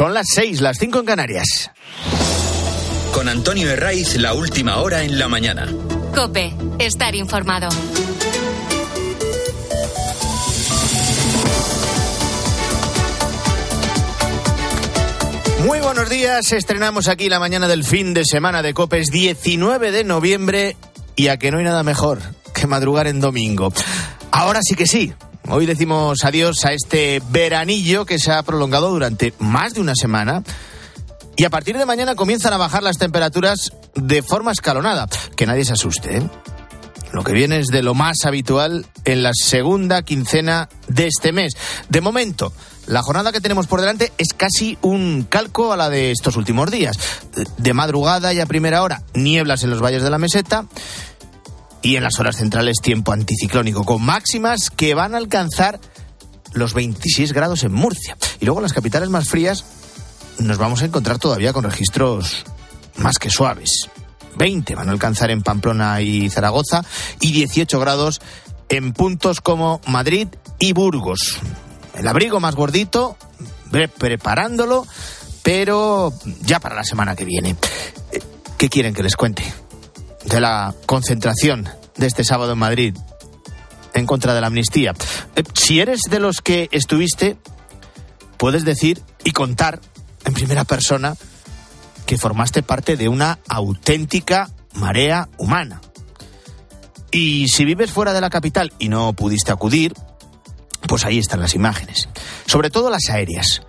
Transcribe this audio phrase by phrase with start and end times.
[0.00, 1.70] Son las seis, las cinco en Canarias.
[3.12, 5.68] Con Antonio Herraiz, la última hora en la mañana.
[6.14, 7.68] Cope, estar informado.
[15.66, 20.04] Muy buenos días, estrenamos aquí la mañana del fin de semana de Copes 19 de
[20.04, 20.76] noviembre
[21.14, 22.20] y a que no hay nada mejor
[22.54, 23.70] que madrugar en domingo.
[24.30, 25.12] Ahora sí que sí,
[25.48, 30.42] hoy decimos adiós a este veranillo que se ha prolongado durante más de una semana
[31.36, 35.08] y a partir de mañana comienzan a bajar las temperaturas de forma escalonada.
[35.36, 36.18] Que nadie se asuste.
[36.18, 36.22] ¿eh?
[37.12, 41.54] Lo que viene es de lo más habitual en la segunda quincena de este mes.
[41.88, 42.52] De momento,
[42.86, 46.70] la jornada que tenemos por delante es casi un calco a la de estos últimos
[46.70, 46.98] días.
[47.56, 50.66] De madrugada y a primera hora, nieblas en los valles de la meseta
[51.82, 55.80] y en las horas centrales tiempo anticiclónico, con máximas que van a alcanzar
[56.52, 58.16] los 26 grados en Murcia.
[58.40, 59.64] Y luego en las capitales más frías
[60.38, 62.44] nos vamos a encontrar todavía con registros
[62.96, 63.88] más que suaves.
[64.36, 66.84] 20 van a alcanzar en Pamplona y Zaragoza
[67.20, 68.20] y 18 grados
[68.68, 71.38] en puntos como Madrid y Burgos.
[71.94, 73.16] El abrigo más gordito,
[73.98, 74.86] preparándolo,
[75.42, 77.56] pero ya para la semana que viene.
[78.56, 79.42] ¿Qué quieren que les cuente?
[80.30, 82.96] De la concentración de este sábado en Madrid
[83.94, 84.94] en contra de la amnistía.
[85.36, 87.36] Eh, si eres de los que estuviste,
[88.36, 89.80] puedes decir y contar
[90.24, 91.16] en primera persona
[92.06, 95.80] que formaste parte de una auténtica marea humana.
[97.10, 99.94] Y si vives fuera de la capital y no pudiste acudir,
[100.86, 102.08] pues ahí están las imágenes.
[102.46, 103.62] Sobre todo las aéreas,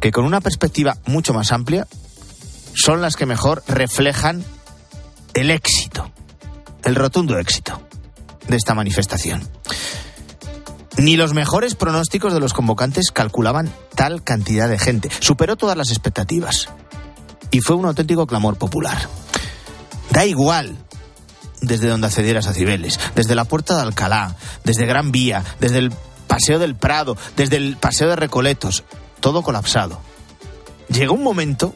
[0.00, 1.86] que con una perspectiva mucho más amplia
[2.74, 4.44] son las que mejor reflejan
[5.36, 6.10] el éxito,
[6.82, 7.82] el rotundo éxito
[8.48, 9.46] de esta manifestación.
[10.96, 15.10] Ni los mejores pronósticos de los convocantes calculaban tal cantidad de gente.
[15.20, 16.70] Superó todas las expectativas.
[17.50, 18.96] Y fue un auténtico clamor popular.
[20.10, 20.78] Da igual
[21.60, 25.92] desde donde accedieras a Cibeles, desde la Puerta de Alcalá, desde Gran Vía, desde el
[26.26, 28.84] Paseo del Prado, desde el Paseo de Recoletos,
[29.20, 30.00] todo colapsado.
[30.88, 31.74] Llegó un momento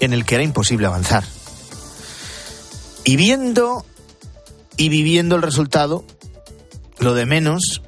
[0.00, 1.24] en el que era imposible avanzar.
[3.06, 3.86] Y viendo
[4.76, 6.04] y viviendo el resultado,
[6.98, 7.80] lo de menos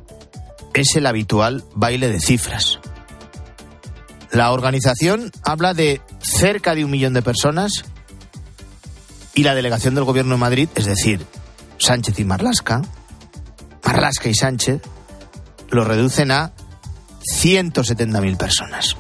[0.75, 2.79] es el habitual baile de cifras.
[4.31, 7.85] La organización habla de cerca de un millón de personas
[9.35, 11.27] y la delegación del Gobierno de Madrid, es decir,
[11.79, 12.83] Sánchez y Marlasca,
[13.85, 14.83] Marlasca y Sánchez,
[15.71, 16.53] lo reducen a
[17.43, 18.97] 170.000 personas.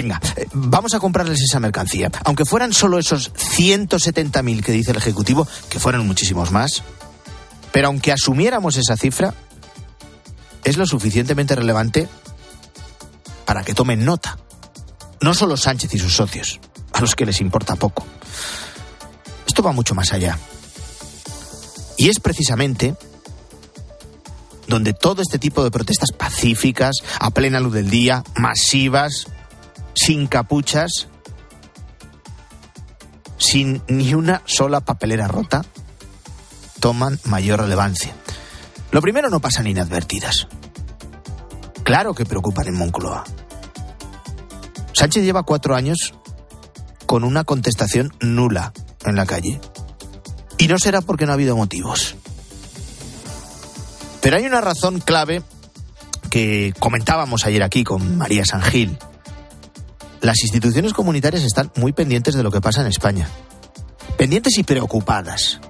[0.00, 2.10] Venga, eh, vamos a comprarles esa mercancía.
[2.24, 6.82] Aunque fueran solo esos 170.000 que dice el Ejecutivo, que fueran muchísimos más,
[7.70, 9.34] pero aunque asumiéramos esa cifra,
[10.64, 12.08] es lo suficientemente relevante
[13.44, 14.38] para que tomen nota.
[15.20, 16.60] No solo Sánchez y sus socios,
[16.94, 18.06] a los que les importa poco.
[19.46, 20.38] Esto va mucho más allá.
[21.98, 22.94] Y es precisamente
[24.66, 29.26] donde todo este tipo de protestas pacíficas, a plena luz del día, masivas,
[30.02, 31.08] sin capuchas,
[33.36, 35.62] sin ni una sola papelera rota,
[36.80, 38.14] toman mayor relevancia.
[38.92, 40.48] Lo primero no pasan inadvertidas.
[41.84, 43.24] Claro que preocupan en Moncloa.
[44.94, 46.14] Sánchez lleva cuatro años
[47.04, 48.72] con una contestación nula
[49.04, 49.60] en la calle.
[50.56, 52.16] Y no será porque no ha habido motivos.
[54.22, 55.42] Pero hay una razón clave
[56.30, 58.98] que comentábamos ayer aquí con María Sangil.
[60.20, 63.28] Las instituciones comunitarias están muy pendientes de lo que pasa en España.
[64.18, 65.60] Pendientes y preocupadas.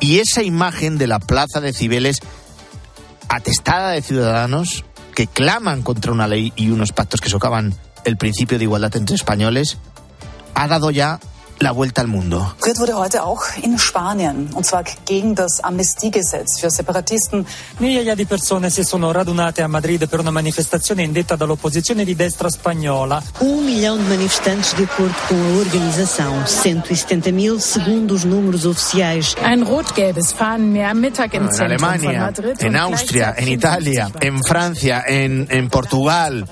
[0.00, 2.20] Y esa imagen de la plaza de Cibeles
[3.28, 4.84] atestada de ciudadanos
[5.14, 7.74] que claman contra una ley y unos pactos que socavan
[8.04, 9.78] el principio de igualdad entre españoles
[10.54, 11.18] ha dado ya
[11.58, 12.54] la vuelta al mundo.
[12.60, 17.46] Geriert wurde heute auch in Spanien, und zwar gegen das Amnestiegesetz für Separatisten.
[17.78, 22.50] Migliaia di persone si sono radunate a Madrid per una manifestazione indetta dall'opposizione di destra
[22.50, 23.22] spagnola.
[23.40, 26.46] Um milhão de manifestantes de acordo com a organização.
[26.46, 29.34] 170 mil segundo os números oficiais.
[29.42, 32.56] Ein rot-gelbes Fahnen mehr am Mittag im En Zentrum von Alemania, Madrid.
[32.60, 36.46] en Austria, en Italia, en Francia, en, en Portugal,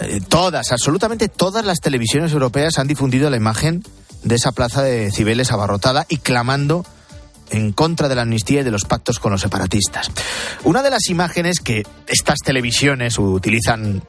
[0.00, 3.82] eh, todas, absolutamente todas las televisiones europeas han difundido la imagen
[4.24, 6.84] de esa plaza de Cibeles abarrotada y clamando
[7.50, 10.10] en contra de la amnistía y de los pactos con los separatistas.
[10.64, 14.02] Una de las imágenes que estas televisiones utilizan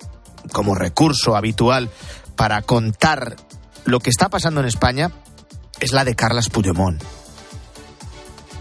[0.52, 1.90] como recurso habitual
[2.36, 3.36] para contar
[3.84, 5.12] lo que está pasando en España
[5.80, 7.04] es la de Carlas Puigdemont.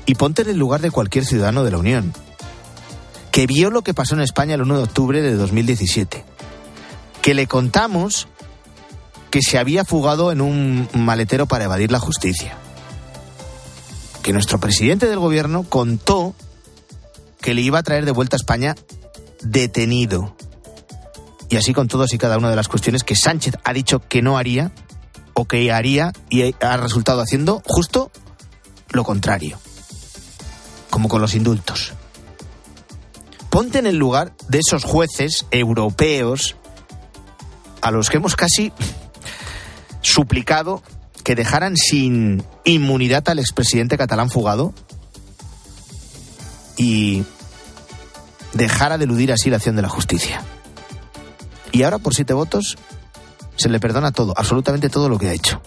[0.06, 2.12] Y ponte en el lugar de cualquier ciudadano de la Unión,
[3.30, 6.24] que vio lo que pasó en España el 1 de octubre de 2017.
[7.22, 8.28] que le contamos
[9.34, 12.56] que se había fugado en un maletero para evadir la justicia.
[14.22, 16.36] Que nuestro presidente del gobierno contó
[17.40, 18.76] que le iba a traer de vuelta a España
[19.42, 20.36] detenido.
[21.48, 24.22] Y así con todos y cada una de las cuestiones que Sánchez ha dicho que
[24.22, 24.70] no haría
[25.32, 28.12] o que haría y ha resultado haciendo justo
[28.90, 29.58] lo contrario.
[30.90, 31.92] Como con los indultos.
[33.50, 36.54] Ponte en el lugar de esos jueces europeos
[37.80, 38.72] a los que hemos casi
[40.04, 40.82] suplicado
[41.24, 44.74] que dejaran sin inmunidad al expresidente catalán fugado
[46.76, 47.24] y
[48.52, 50.42] dejara de eludir así la acción de la justicia.
[51.72, 52.76] Y ahora, por siete votos,
[53.56, 55.60] se le perdona todo, absolutamente todo lo que ha hecho.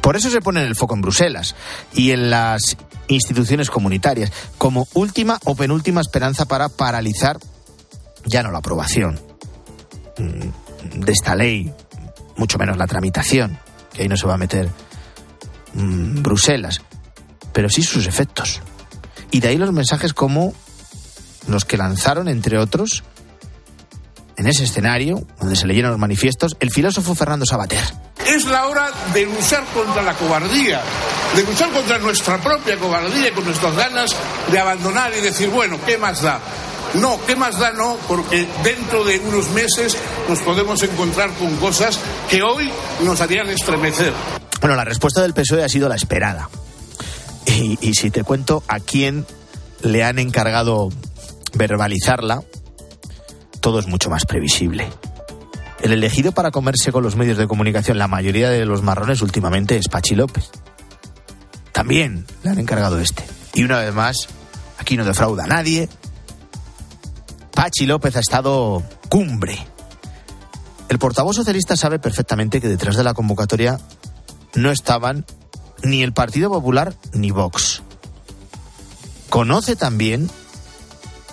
[0.00, 1.54] Por eso se pone el foco en Bruselas
[1.94, 2.76] y en las
[3.08, 7.38] instituciones comunitarias, como última o penúltima esperanza para paralizar
[8.24, 9.20] ya no la aprobación
[10.18, 11.72] mm, de esta ley,
[12.36, 13.58] mucho menos la tramitación,
[13.92, 14.68] que ahí no se va a meter
[15.74, 16.80] mm, Bruselas,
[17.52, 18.60] pero sí sus efectos.
[19.30, 20.54] Y de ahí los mensajes como
[21.48, 23.04] los que lanzaron, entre otros,
[24.36, 27.82] en ese escenario, donde se leyeron los manifiestos, el filósofo Fernando Sabater.
[28.26, 30.82] Es la hora de luchar contra la cobardía,
[31.34, 34.14] de luchar contra nuestra propia cobardía, con nuestras ganas
[34.50, 36.40] de abandonar y decir, bueno, ¿qué más da?
[36.94, 37.72] No, ¿qué más da?
[37.72, 39.96] No, porque dentro de unos meses
[40.28, 41.98] nos podemos encontrar con cosas
[42.30, 42.70] que hoy
[43.04, 44.12] nos harían estremecer.
[44.60, 46.48] Bueno, la respuesta del PSOE ha sido la esperada.
[47.46, 49.24] Y, si te cuento a quién
[49.80, 50.90] le han encargado
[51.54, 52.42] verbalizarla,
[53.60, 54.88] todo es mucho más previsible.
[55.80, 59.76] El elegido para comerse con los medios de comunicación la mayoría de los marrones últimamente
[59.76, 60.50] es Pachi López.
[61.72, 63.24] También le han encargado este.
[63.54, 64.28] Y una vez más,
[64.78, 65.88] aquí no defrauda a nadie.
[67.56, 69.58] Pachi López ha estado cumbre.
[70.90, 73.80] El portavoz socialista sabe perfectamente que detrás de la convocatoria
[74.54, 75.24] no estaban
[75.82, 77.82] ni el Partido Popular ni Vox.
[79.30, 80.28] Conoce también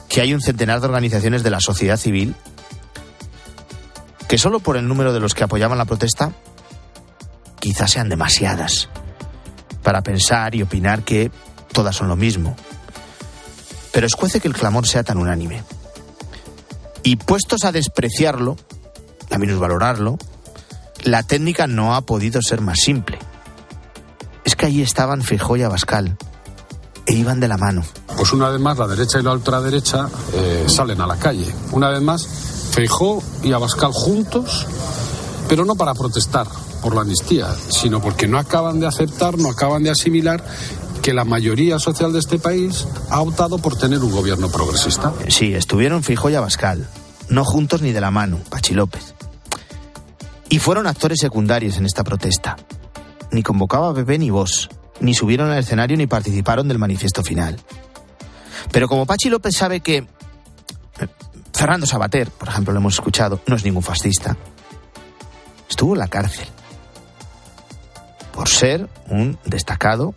[0.07, 2.35] que hay un centenar de organizaciones de la sociedad civil
[4.29, 6.31] que solo por el número de los que apoyaban la protesta
[7.59, 8.87] quizás sean demasiadas
[9.83, 11.31] para pensar y opinar que
[11.73, 12.55] todas son lo mismo.
[13.91, 15.63] Pero escuece que el clamor sea tan unánime.
[17.03, 18.55] Y puestos a despreciarlo,
[19.29, 20.17] a minusvalorarlo,
[21.03, 23.19] la técnica no ha podido ser más simple.
[24.45, 26.17] Es que allí estaban Feijóo y Abascal,
[27.05, 27.83] e iban de la mano.
[28.17, 31.53] Pues una vez más la derecha y la ultraderecha eh, salen a la calle.
[31.71, 32.27] Una vez más
[32.71, 34.65] Feijó y Abascal juntos,
[35.47, 36.47] pero no para protestar
[36.81, 40.43] por la amnistía, sino porque no acaban de aceptar, no acaban de asimilar
[41.03, 45.13] que la mayoría social de este país ha optado por tener un gobierno progresista.
[45.27, 46.87] Sí, estuvieron Fijo y Abascal,
[47.27, 49.13] no juntos ni de la mano, Pachi López.
[50.47, 52.55] Y fueron actores secundarios en esta protesta.
[53.31, 54.69] Ni convocaba a Pepe ni vos
[55.01, 57.59] ni subieron al escenario ni participaron del manifiesto final.
[58.71, 61.07] Pero como Pachi López sabe que eh,
[61.53, 64.37] Fernando Sabater, por ejemplo, lo hemos escuchado, no es ningún fascista,
[65.69, 66.47] estuvo en la cárcel
[68.33, 70.15] por ser un destacado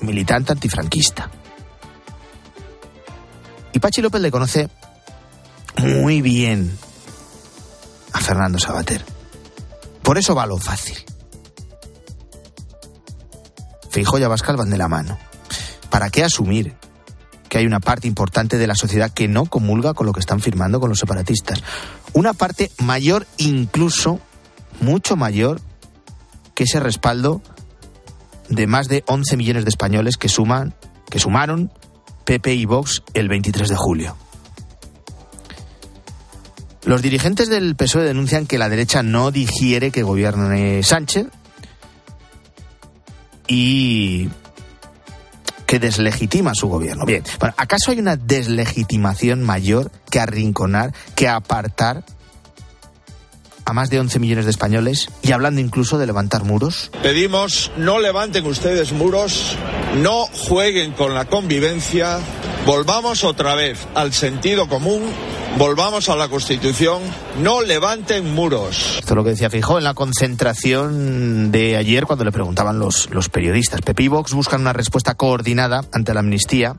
[0.00, 1.30] militante antifranquista.
[3.72, 4.68] Y Pachi López le conoce
[5.78, 6.76] muy bien
[8.12, 9.04] a Fernando Sabater.
[10.02, 10.96] Por eso va lo fácil.
[13.90, 15.18] Feijóo y Abascal van de la mano.
[15.90, 16.74] ¿Para qué asumir
[17.48, 20.40] que hay una parte importante de la sociedad que no comulga con lo que están
[20.40, 21.62] firmando con los separatistas?
[22.12, 24.20] Una parte mayor incluso,
[24.80, 25.60] mucho mayor,
[26.54, 27.42] que ese respaldo
[28.50, 30.74] de más de 11 millones de españoles que suman,
[31.08, 31.72] que sumaron
[32.24, 34.16] PP y Vox el 23 de julio.
[36.84, 41.26] Los dirigentes del PSOE denuncian que la derecha no digiere que gobierne Sánchez
[43.46, 44.28] y
[45.66, 47.04] que deslegitima su gobierno.
[47.04, 52.04] Bien, bueno, ¿acaso hay una deslegitimación mayor que arrinconar, que apartar
[53.70, 56.90] a más de 11 millones de españoles y hablando incluso de levantar muros?
[57.02, 59.56] Pedimos no levanten ustedes muros,
[59.96, 62.18] no jueguen con la convivencia,
[62.66, 65.02] volvamos otra vez al sentido común
[65.58, 67.02] volvamos a la Constitución,
[67.42, 68.96] no levanten muros.
[68.98, 73.10] Esto es lo que decía Fijó en la concentración de ayer cuando le preguntaban los,
[73.10, 73.80] los periodistas.
[73.82, 76.76] Pepe y Vox buscan una respuesta coordinada ante la amnistía.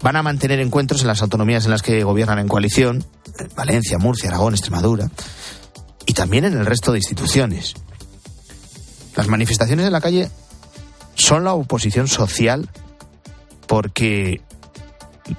[0.00, 3.04] Van a mantener encuentros en las autonomías en las que gobiernan en coalición,
[3.56, 5.10] Valencia, Murcia, Aragón, Extremadura,
[6.08, 7.74] y también en el resto de instituciones.
[9.14, 10.30] Las manifestaciones en la calle
[11.14, 12.70] son la oposición social
[13.66, 14.40] porque,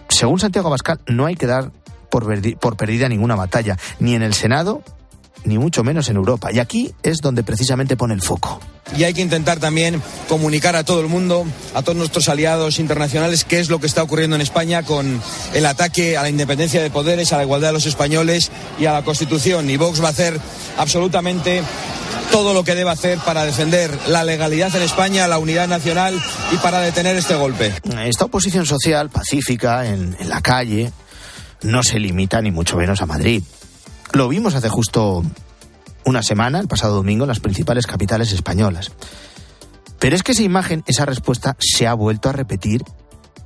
[0.10, 1.72] según Santiago Abascal, no hay que dar
[2.12, 2.28] por,
[2.78, 4.84] perdida ninguna batalla, ni en el Senado,
[5.43, 6.51] ni mucho menos en Europa.
[6.51, 8.60] Y aquí es donde precisamente pone el foco.
[8.98, 13.43] Y hay que intentar también comunicar a todo el mundo, a todos nuestros aliados internacionales,
[13.43, 15.22] qué es lo que está ocurriendo en España con
[15.53, 18.93] el ataque a la independencia de poderes, a la igualdad de los españoles y a
[18.93, 19.69] la Constitución.
[19.69, 20.39] Y Vox va a hacer
[20.77, 21.62] absolutamente
[22.31, 26.19] todo lo que debe hacer para defender la legalidad en España, la unidad nacional
[26.51, 27.74] y para detener este golpe.
[28.05, 30.91] Esta oposición social pacífica en, en la calle
[31.62, 33.43] no se limita ni mucho menos a Madrid.
[34.13, 35.24] Lo vimos hace justo
[36.06, 38.92] una semana, el pasado domingo, en las principales capitales españolas.
[40.00, 42.84] Pero es que esa imagen, esa respuesta, se ha vuelto a repetir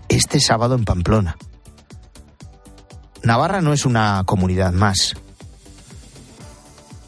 [0.07, 1.37] este sábado en Pamplona.
[3.23, 5.15] Navarra no es una comunidad más.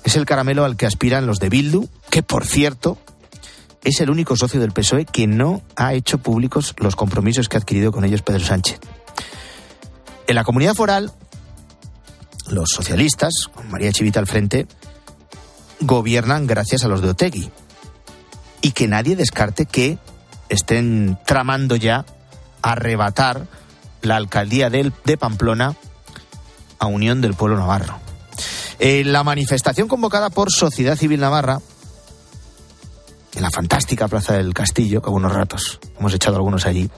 [0.03, 2.97] Es el caramelo al que aspiran los de Bildu, que por cierto
[3.83, 7.59] es el único socio del PSOE que no ha hecho públicos los compromisos que ha
[7.59, 8.79] adquirido con ellos Pedro Sánchez.
[10.27, 11.12] En la comunidad foral,
[12.49, 14.67] los socialistas, con María Chivita al frente,
[15.79, 17.51] gobiernan gracias a los de Otegui.
[18.61, 19.97] Y que nadie descarte que
[20.49, 22.05] estén tramando ya
[22.61, 23.47] arrebatar
[24.01, 25.75] la alcaldía de, Pamplona
[26.79, 27.99] a Unión del Pueblo Navarro.
[28.79, 31.59] En la manifestación convocada por Sociedad Civil Navarra,
[33.33, 36.89] en la fantástica Plaza del Castillo, que algunos ratos hemos echado algunos allí,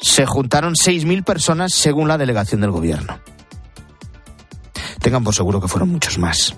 [0.00, 3.18] se juntaron 6.000 personas según la delegación del gobierno.
[5.04, 6.54] Tengan por seguro que fueron muchos más.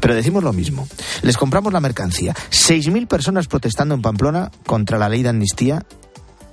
[0.00, 0.86] Pero decimos lo mismo.
[1.22, 2.32] Les compramos la mercancía.
[2.32, 5.84] 6.000 personas protestando en Pamplona contra la ley de amnistía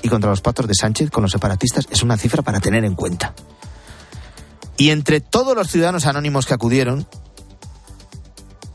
[0.02, 2.96] y contra los pactos de Sánchez con los separatistas es una cifra para tener en
[2.96, 3.36] cuenta.
[4.76, 7.06] Y entre todos los ciudadanos anónimos que acudieron,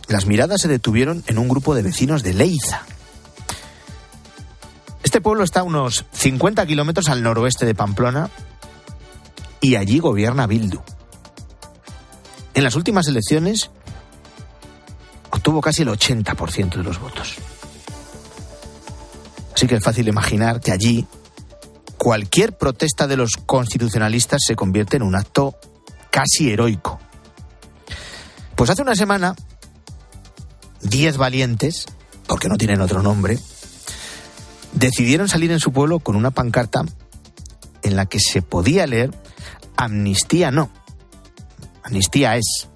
[0.06, 2.82] las miradas se detuvieron en un grupo de vecinos de Leiza.
[5.02, 8.30] Este pueblo está a unos 50 kilómetros al noroeste de Pamplona
[9.60, 10.80] y allí gobierna Bildu.
[12.60, 13.70] En las últimas elecciones
[15.30, 17.36] obtuvo casi el 80% de los votos.
[19.54, 21.06] Así que es fácil imaginar que allí
[21.96, 25.58] cualquier protesta de los constitucionalistas se convierte en un acto
[26.10, 27.00] casi heroico.
[28.56, 29.34] Pues hace una semana,
[30.82, 31.86] diez valientes,
[32.26, 33.38] porque no tienen otro nombre,
[34.74, 36.84] decidieron salir en su pueblo con una pancarta
[37.82, 39.12] en la que se podía leer
[39.78, 40.70] amnistía no,
[41.82, 42.68] amnistía es.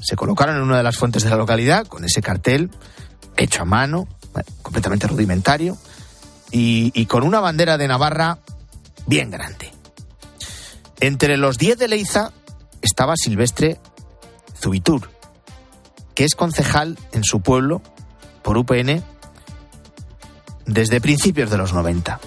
[0.00, 2.70] Se colocaron en una de las fuentes de la localidad con ese cartel
[3.36, 4.08] hecho a mano,
[4.62, 5.76] completamente rudimentario,
[6.50, 8.38] y, y, con una bandera de Navarra
[9.06, 9.72] bien grande.
[10.98, 12.32] Entre los 10 de Leiza
[12.82, 13.78] estaba Silvestre
[14.60, 15.10] Zubitur,
[16.14, 17.82] que es concejal en su pueblo
[18.42, 19.02] por UPN
[20.66, 22.20] desde principios de los 90.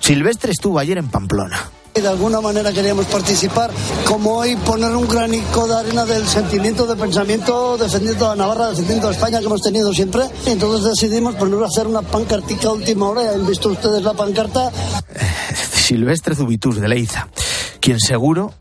[0.00, 1.58] Silvestre estuvo ayer en Pamplona.
[1.94, 3.70] De alguna manera queríamos participar,
[4.06, 9.08] como hoy poner un granico de arena del sentimiento de pensamiento defendiendo a Navarra, defendiendo
[9.08, 10.22] a España que hemos tenido siempre.
[10.46, 13.30] Entonces decidimos poner a hacer una pancartica última hora.
[13.32, 14.72] ¿Han visto ustedes la pancarta?
[15.54, 17.28] Silvestre Zubitur de Leiza,
[17.78, 18.54] quien seguro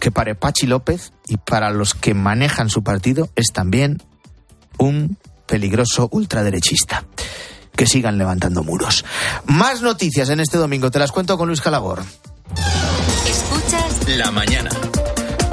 [0.00, 4.02] que para Pachi López y para los que manejan su partido es también
[4.76, 7.06] un peligroso ultraderechista
[7.78, 9.04] que sigan levantando muros.
[9.46, 12.02] Más noticias en este domingo, te las cuento con Luis Calabor.
[13.24, 14.68] Escuchas La mañana.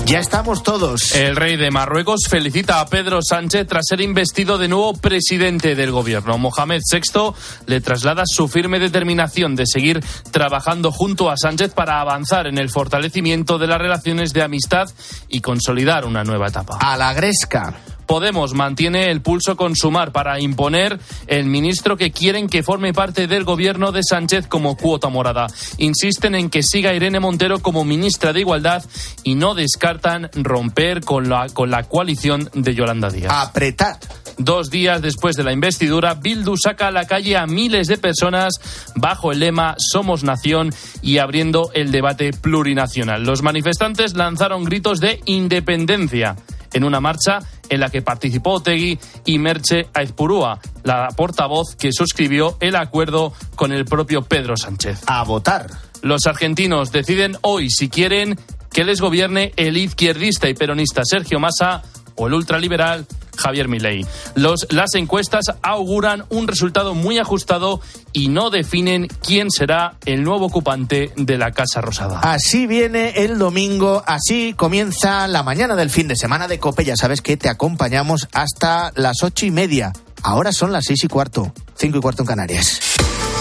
[0.08, 1.16] Ya estamos todos.
[1.16, 5.92] El rey de Marruecos felicita a Pedro Sánchez tras ser investido de nuevo presidente del
[5.92, 6.38] gobierno.
[6.38, 7.34] Mohamed VI
[7.68, 12.70] le traslada su firme determinación de seguir trabajando junto a Sánchez para avanzar en el
[12.70, 14.90] fortalecimiento de las relaciones de amistad
[15.28, 16.78] y consolidar una nueva etapa.
[16.80, 17.74] A la gresca.
[18.06, 23.28] Podemos mantiene el pulso con Sumar para imponer el ministro que quieren que forme parte
[23.28, 25.48] del gobierno de Sánchez como cuota morada.
[25.78, 28.84] Insisten en que siga Irene Montero como ministra de Igualdad
[29.24, 33.32] y no descartan romper con la, con la coalición de Yolanda Díaz.
[33.34, 33.98] Apretar.
[34.38, 38.56] Dos días después de la investidura, Bildu saca a la calle a miles de personas
[38.96, 43.24] bajo el lema Somos Nación y abriendo el debate plurinacional.
[43.24, 46.36] Los manifestantes lanzaron gritos de independencia
[46.76, 47.40] en una marcha
[47.70, 53.72] en la que participó Otegui y Merche Aizpurúa, la portavoz que suscribió el acuerdo con
[53.72, 55.02] el propio Pedro Sánchez.
[55.08, 55.68] A votar.
[56.02, 58.38] Los argentinos deciden hoy si quieren
[58.72, 61.82] que les gobierne el izquierdista y peronista Sergio Massa
[62.16, 63.06] o el ultraliberal
[63.38, 64.06] Javier Milei.
[64.36, 67.82] Los, las encuestas auguran un resultado muy ajustado
[68.14, 72.20] y no definen quién será el nuevo ocupante de la Casa Rosada.
[72.20, 76.86] Así viene el domingo, así comienza la mañana del fin de semana de Cope.
[76.86, 79.94] Ya sabes que te acompañamos hasta las ocho y media.
[80.24, 82.80] Ahora son las seis y cuarto, cinco y cuarto en Canarias.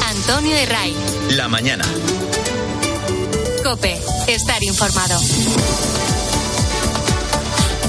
[0.08, 0.94] Antonio Herray.
[1.30, 1.84] La mañana.
[3.64, 5.18] Cope, estar informado.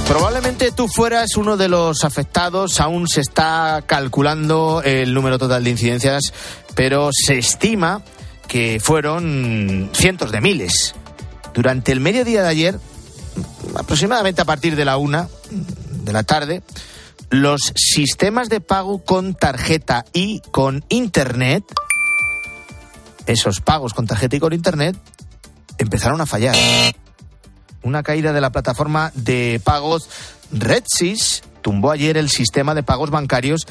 [0.07, 5.71] Probablemente tú fueras uno de los afectados, aún se está calculando el número total de
[5.71, 6.31] incidencias,
[6.75, 8.03] pero se estima
[8.47, 10.93] que fueron cientos de miles.
[11.55, 12.79] Durante el mediodía de ayer,
[13.75, 15.27] aproximadamente a partir de la una
[16.03, 16.61] de la tarde,
[17.31, 21.63] los sistemas de pago con tarjeta y con internet,
[23.25, 24.95] esos pagos con tarjeta y con internet,
[25.79, 26.55] empezaron a fallar
[27.85, 30.09] una caída de la plataforma de pagos
[30.51, 33.67] RedSys tumbó ayer el sistema de pagos bancarios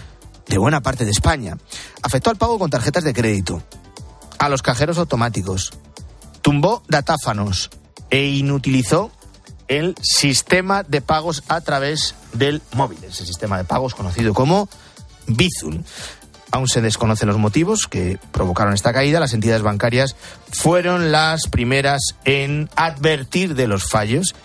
[0.47, 1.59] de buena parte de España.
[2.01, 3.63] Afectó al pago con tarjetas de crédito,
[4.39, 5.73] a los cajeros automáticos,
[6.43, 7.71] tumbó datáfanos
[8.09, 9.11] e inutilizó
[9.67, 14.69] el sistema de pagos a través del móvil, ese sistema de pagos conocido como
[15.27, 15.83] Bizum.
[16.55, 19.19] Aún se desconocen los motivos que provocaron esta caída.
[19.19, 20.15] Las entidades bancarias
[20.53, 24.37] fueron las primeras en advertir de los fallos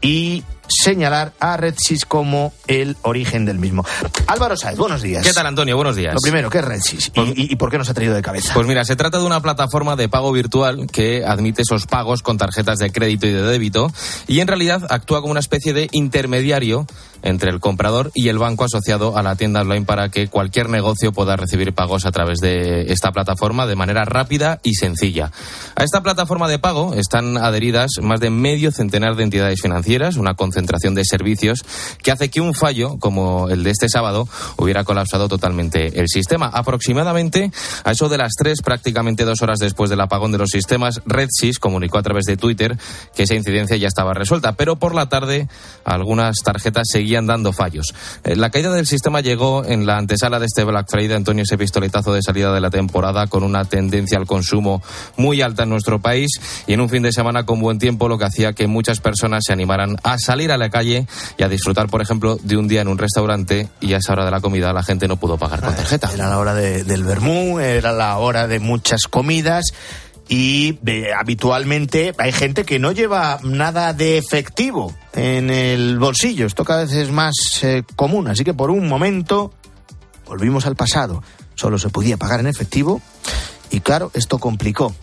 [0.00, 3.84] y señalar a RedSys como el origen del mismo.
[4.26, 5.24] Álvaro Saez, buenos días.
[5.24, 5.76] ¿Qué tal, Antonio?
[5.76, 6.14] Buenos días.
[6.14, 7.12] Lo primero, ¿qué es RedSys?
[7.14, 8.52] ¿Y, y, por qué nos ha traído de cabeza?
[8.54, 12.38] Pues mira, se trata de una plataforma de pago virtual que admite esos pagos con
[12.38, 13.92] tarjetas de crédito y de débito
[14.26, 16.86] y en realidad actúa como una especie de intermediario
[17.22, 21.12] entre el comprador y el banco asociado a la tienda online para que cualquier negocio
[21.12, 25.30] pueda recibir pagos a través de esta plataforma de manera rápida y sencilla.
[25.74, 30.34] A esta plataforma de pago están adheridas más de medio centenar de entidades financieras, una
[30.34, 30.55] concentración
[30.94, 31.64] de servicios
[32.02, 36.46] que hace que un fallo como el de este sábado hubiera colapsado totalmente el sistema.
[36.46, 37.50] Aproximadamente
[37.84, 41.58] a eso de las tres, prácticamente dos horas después del apagón de los sistemas, RedSys
[41.58, 42.76] comunicó a través de Twitter
[43.14, 45.48] que esa incidencia ya estaba resuelta, pero por la tarde
[45.84, 47.94] algunas tarjetas seguían dando fallos.
[48.24, 51.58] Eh, la caída del sistema llegó en la antesala de este Black Friday, Antonio, ese
[51.58, 54.82] pistoletazo de salida de la temporada con una tendencia al consumo
[55.16, 56.30] muy alta en nuestro país
[56.66, 59.44] y en un fin de semana con buen tiempo, lo que hacía que muchas personas
[59.46, 62.82] se animaran a salir a la calle y a disfrutar, por ejemplo, de un día
[62.82, 65.60] en un restaurante y a esa hora de la comida la gente no pudo pagar
[65.60, 66.10] con tarjeta.
[66.12, 69.72] Era la hora de, del vermú, era la hora de muchas comidas
[70.28, 76.46] y eh, habitualmente hay gente que no lleva nada de efectivo en el bolsillo.
[76.46, 79.52] Esto cada vez es más eh, común, así que por un momento
[80.26, 81.22] volvimos al pasado.
[81.54, 83.00] Solo se podía pagar en efectivo
[83.70, 84.94] y claro, esto complicó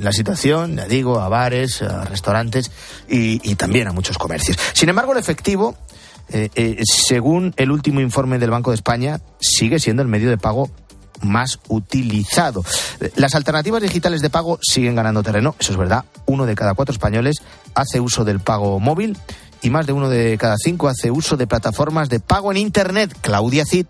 [0.00, 2.70] la situación, ya digo, a bares, a restaurantes
[3.08, 4.58] y, y también a muchos comercios.
[4.72, 5.76] Sin embargo, el efectivo,
[6.30, 10.38] eh, eh, según el último informe del Banco de España, sigue siendo el medio de
[10.38, 10.70] pago
[11.22, 12.64] más utilizado.
[13.16, 16.04] Las alternativas digitales de pago siguen ganando terreno, eso es verdad.
[16.26, 17.42] Uno de cada cuatro españoles
[17.74, 19.16] hace uso del pago móvil
[19.62, 23.16] y más de uno de cada cinco hace uso de plataformas de pago en Internet.
[23.20, 23.86] Claudia Cid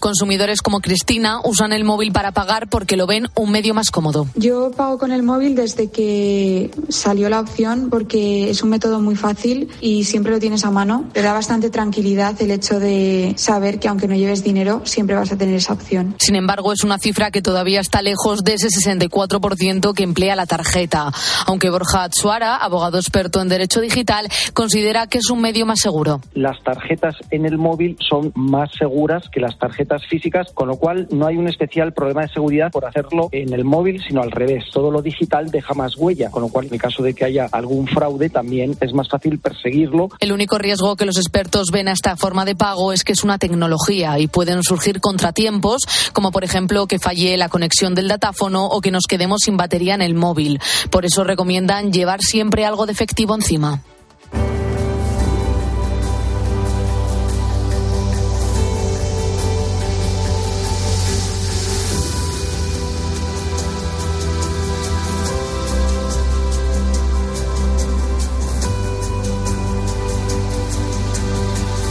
[0.00, 4.26] Consumidores como Cristina usan el móvil para pagar porque lo ven un medio más cómodo.
[4.34, 9.14] Yo pago con el móvil desde que salió la opción porque es un método muy
[9.14, 11.04] fácil y siempre lo tienes a mano.
[11.12, 15.32] Te da bastante tranquilidad el hecho de saber que aunque no lleves dinero, siempre vas
[15.32, 16.14] a tener esa opción.
[16.18, 20.46] Sin embargo, es una cifra que todavía está lejos de ese 64% que emplea la
[20.46, 21.12] tarjeta.
[21.46, 26.22] Aunque Borja Atsuara, abogado experto en derecho digital, considera que es un medio más seguro.
[26.32, 31.08] Las tarjetas en el móvil son más seguras que las tarjetas físicas, con lo cual
[31.10, 34.64] no hay un especial problema de seguridad por hacerlo en el móvil, sino al revés.
[34.72, 37.46] Todo lo digital deja más huella, con lo cual en el caso de que haya
[37.50, 40.08] algún fraude también es más fácil perseguirlo.
[40.20, 43.24] El único riesgo que los expertos ven a esta forma de pago es que es
[43.24, 48.66] una tecnología y pueden surgir contratiempos, como por ejemplo que falle la conexión del datáfono
[48.66, 50.60] o que nos quedemos sin batería en el móvil.
[50.90, 53.82] Por eso recomiendan llevar siempre algo de efectivo encima.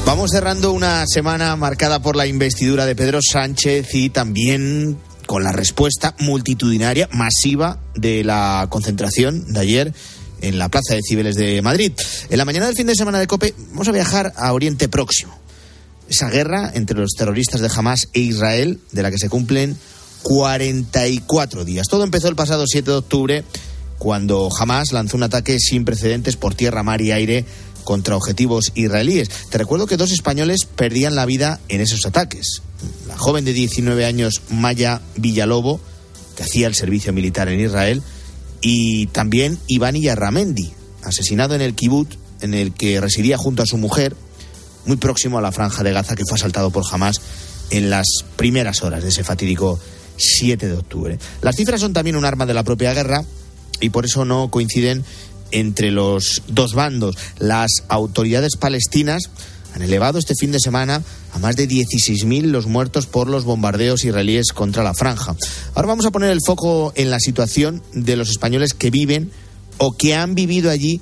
[0.09, 5.51] Vamos cerrando una semana marcada por la investidura de Pedro Sánchez y también con la
[5.51, 9.93] respuesta multitudinaria, masiva de la concentración de ayer
[10.41, 11.91] en la Plaza de Cibeles de Madrid.
[12.31, 15.37] En la mañana del fin de semana de COPE vamos a viajar a Oriente Próximo.
[16.09, 19.77] Esa guerra entre los terroristas de Hamas e Israel, de la que se cumplen
[20.23, 21.85] 44 días.
[21.87, 23.43] Todo empezó el pasado 7 de octubre,
[23.99, 27.45] cuando Hamas lanzó un ataque sin precedentes por tierra, mar y aire
[27.89, 29.29] contra objetivos israelíes.
[29.49, 32.61] Te recuerdo que dos españoles perdían la vida en esos ataques.
[33.07, 35.81] La joven de 19 años, Maya Villalobo,
[36.37, 38.03] que hacía el servicio militar en Israel,
[38.61, 40.71] y también Iván Yarramendi,
[41.01, 44.15] asesinado en el kibbutz en el que residía junto a su mujer,
[44.85, 47.19] muy próximo a la franja de Gaza que fue asaltado por Hamas
[47.71, 49.79] en las primeras horas de ese fatídico
[50.17, 51.17] 7 de octubre.
[51.41, 53.25] Las cifras son también un arma de la propia guerra
[53.81, 55.03] y por eso no coinciden
[55.51, 57.17] entre los dos bandos.
[57.39, 59.29] Las autoridades palestinas
[59.75, 64.03] han elevado este fin de semana a más de 16.000 los muertos por los bombardeos
[64.03, 65.35] israelíes contra la franja.
[65.75, 69.31] Ahora vamos a poner el foco en la situación de los españoles que viven
[69.77, 71.01] o que han vivido allí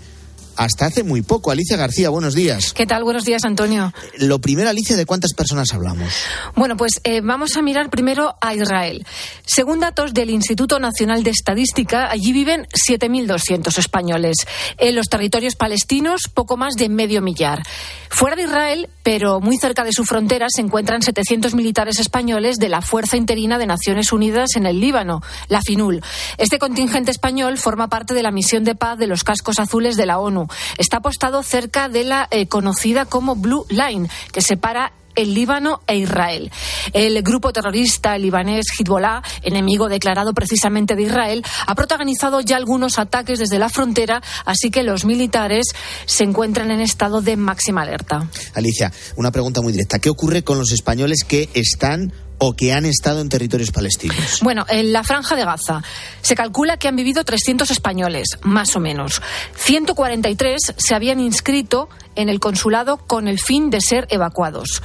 [0.58, 1.52] hasta hace muy poco.
[1.52, 2.74] Alicia García, buenos días.
[2.74, 3.04] ¿Qué tal?
[3.04, 3.94] Buenos días, Antonio.
[4.18, 6.12] Lo primero, Alicia, ¿de cuántas personas hablamos?
[6.56, 9.06] Bueno, pues eh, vamos a mirar primero a Israel.
[9.46, 14.36] Según datos del Instituto Nacional de Estadística, allí viven 7.200 españoles.
[14.78, 17.64] En los territorios palestinos, poco más de medio millar.
[18.10, 22.70] Fuera de Israel, pero muy cerca de su frontera, se encuentran 700 militares españoles de
[22.70, 26.02] la Fuerza Interina de Naciones Unidas en el Líbano, la FINUL.
[26.38, 30.06] Este contingente español forma parte de la misión de paz de los cascos azules de
[30.06, 30.47] la ONU
[30.78, 35.98] está apostado cerca de la eh, conocida como Blue Line, que separa el Líbano e
[35.98, 36.50] Israel.
[36.94, 43.40] El grupo terrorista libanés Hezbollah, enemigo declarado precisamente de Israel, ha protagonizado ya algunos ataques
[43.40, 45.66] desde la frontera, así que los militares
[46.06, 48.30] se encuentran en estado de máxima alerta.
[48.54, 50.00] Alicia, una pregunta muy directa.
[50.00, 54.40] ¿Qué ocurre con los españoles que están o que han estado en territorios palestinos?
[54.42, 55.84] Bueno, en la franja de Gaza
[56.22, 59.22] se calcula que han vivido 300 españoles, más o menos.
[59.56, 64.82] 143 se habían inscrito en el consulado con el fin de ser evacuados.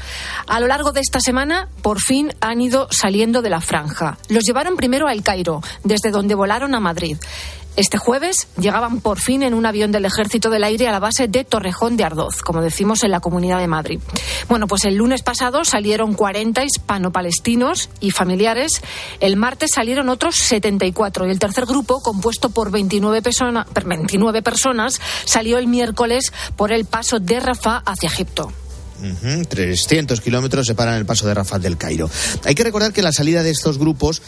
[0.46, 4.18] A lo largo de esta semana, por fin han ido saliendo de la franja.
[4.28, 7.16] Los llevaron primero a El Cairo, desde donde volaron a Madrid.
[7.74, 11.26] Este jueves llegaban por fin en un avión del Ejército del Aire a la base
[11.26, 13.98] de Torrejón de Ardoz, como decimos en la Comunidad de Madrid.
[14.48, 18.82] Bueno, pues el lunes pasado salieron 40 hispano-palestinos y familiares.
[19.20, 25.56] El martes salieron otros 74 y el tercer grupo, compuesto por 29, 29 personas, salió
[25.56, 28.52] el miércoles por el paso de Rafah hacia Egipto.
[29.48, 32.08] 300 kilómetros separan el paso de Rafah del Cairo.
[32.44, 34.22] Hay que recordar que la salida de estos grupos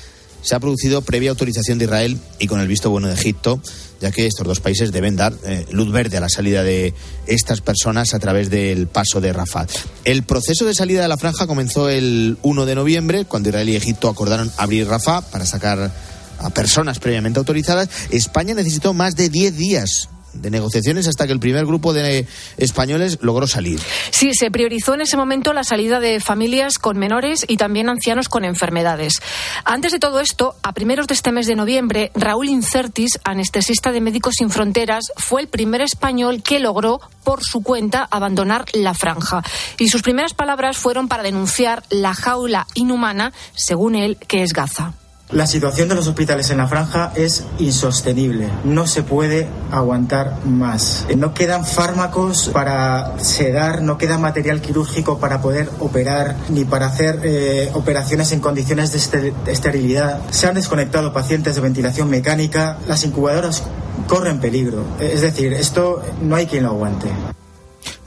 [0.45, 3.61] se ha producido previa autorización de Israel y con el visto bueno de Egipto,
[4.01, 6.95] ya que estos dos países deben dar eh, luz verde a la salida de
[7.27, 9.67] estas personas a través del paso de Rafah.
[10.05, 13.77] El proceso de salida de la franja comenzó el 1 de noviembre, cuando Israel y
[13.77, 15.91] Egipto acordaron abrir Rafah para sacar
[16.39, 17.89] a personas previamente autorizadas.
[18.11, 23.19] España necesitó más de 10 días de negociaciones hasta que el primer grupo de españoles
[23.21, 23.81] logró salir.
[24.11, 28.29] Sí, se priorizó en ese momento la salida de familias con menores y también ancianos
[28.29, 29.21] con enfermedades.
[29.65, 34.01] Antes de todo esto, a primeros de este mes de noviembre, Raúl Incertis, anestesista de
[34.01, 39.43] Médicos Sin Fronteras, fue el primer español que logró por su cuenta abandonar la franja.
[39.79, 44.95] Y sus primeras palabras fueron para denunciar la jaula inhumana, según él, que es Gaza.
[45.31, 48.47] La situación de los hospitales en la franja es insostenible.
[48.63, 51.07] No se puede aguantar más.
[51.17, 57.21] No quedan fármacos para sedar, no queda material quirúrgico para poder operar ni para hacer
[57.25, 60.21] eh, operaciones en condiciones de esterilidad.
[60.31, 62.79] Se han desconectado pacientes de ventilación mecánica.
[62.87, 63.63] Las incubadoras
[64.07, 64.85] corren peligro.
[65.01, 67.09] Es decir, esto no hay quien lo aguante.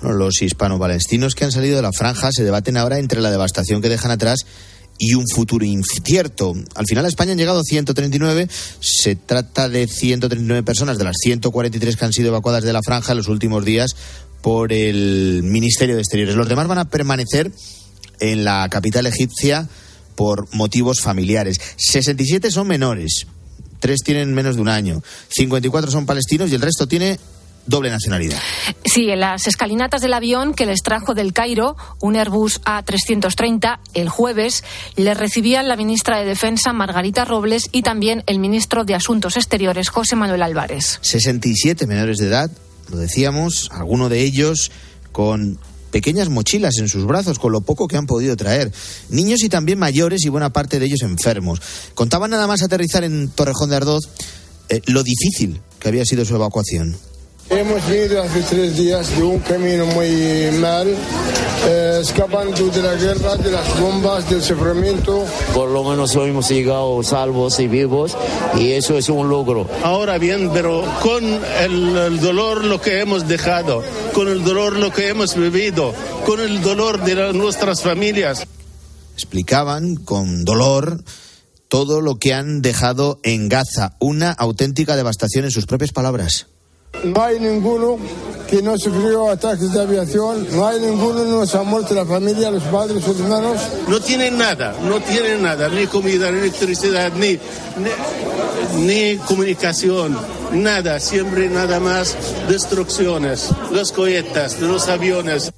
[0.04, 3.90] los hispano-palestinos que han salido de la franja se debaten ahora entre la devastación que
[3.90, 4.46] dejan atrás
[4.98, 6.54] y un futuro incierto.
[6.76, 8.48] Al final a España han llegado 139.
[8.80, 13.12] Se trata de 139 personas de las 143 que han sido evacuadas de la franja
[13.12, 13.96] en los últimos días
[14.42, 16.36] por el Ministerio de Exteriores.
[16.36, 17.52] Los demás van a permanecer
[18.20, 19.68] en la capital egipcia
[20.16, 21.60] por motivos familiares.
[21.78, 23.28] 67 son menores.
[23.80, 25.04] Tres tienen menos de un año.
[25.30, 27.20] 54 son palestinos y el resto tiene
[27.68, 28.40] doble nacionalidad.
[28.86, 34.10] Sí, en las escalinatas del avión que les trajo del Cairo, un Airbus A330, el
[34.10, 34.64] jueves,
[34.96, 39.90] le recibían la ministra de Defensa, Margarita Robles, y también el ministro de Asuntos Exteriores,
[39.90, 41.00] José Manuel Álvarez.
[41.02, 42.50] 67 menores de edad,
[42.90, 44.72] lo decíamos, alguno de ellos
[45.12, 45.60] con
[45.92, 48.72] pequeñas mochilas en sus brazos con lo poco que han podido traer.
[49.10, 51.62] Niños y también mayores y buena parte de ellos enfermos.
[51.96, 54.10] Contaban nada más aterrizar en Torrejón de Ardoz
[54.70, 56.98] eh, lo difícil que había sido su evacuación.
[57.50, 60.94] Hemos venido hace tres días de un camino muy mal,
[61.66, 65.26] eh, escapando de la guerra, de las bombas, del sufrimiento.
[65.54, 68.18] Por lo menos hoy hemos llegado salvos y vivos
[68.58, 69.66] y eso es un logro.
[69.82, 73.82] Ahora bien, pero con el, el dolor lo que hemos dejado,
[74.14, 75.94] con el dolor lo que hemos vivido,
[76.26, 78.46] con el dolor de nuestras familias.
[79.14, 81.02] Explicaban con dolor
[81.70, 86.48] todo lo que han dejado en Gaza, una auténtica devastación en sus propias palabras.
[87.04, 87.98] No hay ninguno
[88.50, 92.06] que no sufrió ataques de aviación, no hay ninguno que no se ha muerto la
[92.06, 93.62] familia, los padres, los hermanos.
[93.88, 97.38] No tienen nada, no tienen nada, ni comida, ni electricidad, ni,
[98.76, 100.18] ni, ni comunicación,
[100.52, 102.16] nada, siempre nada más
[102.48, 105.52] destrucciones, los cohetes, los aviones.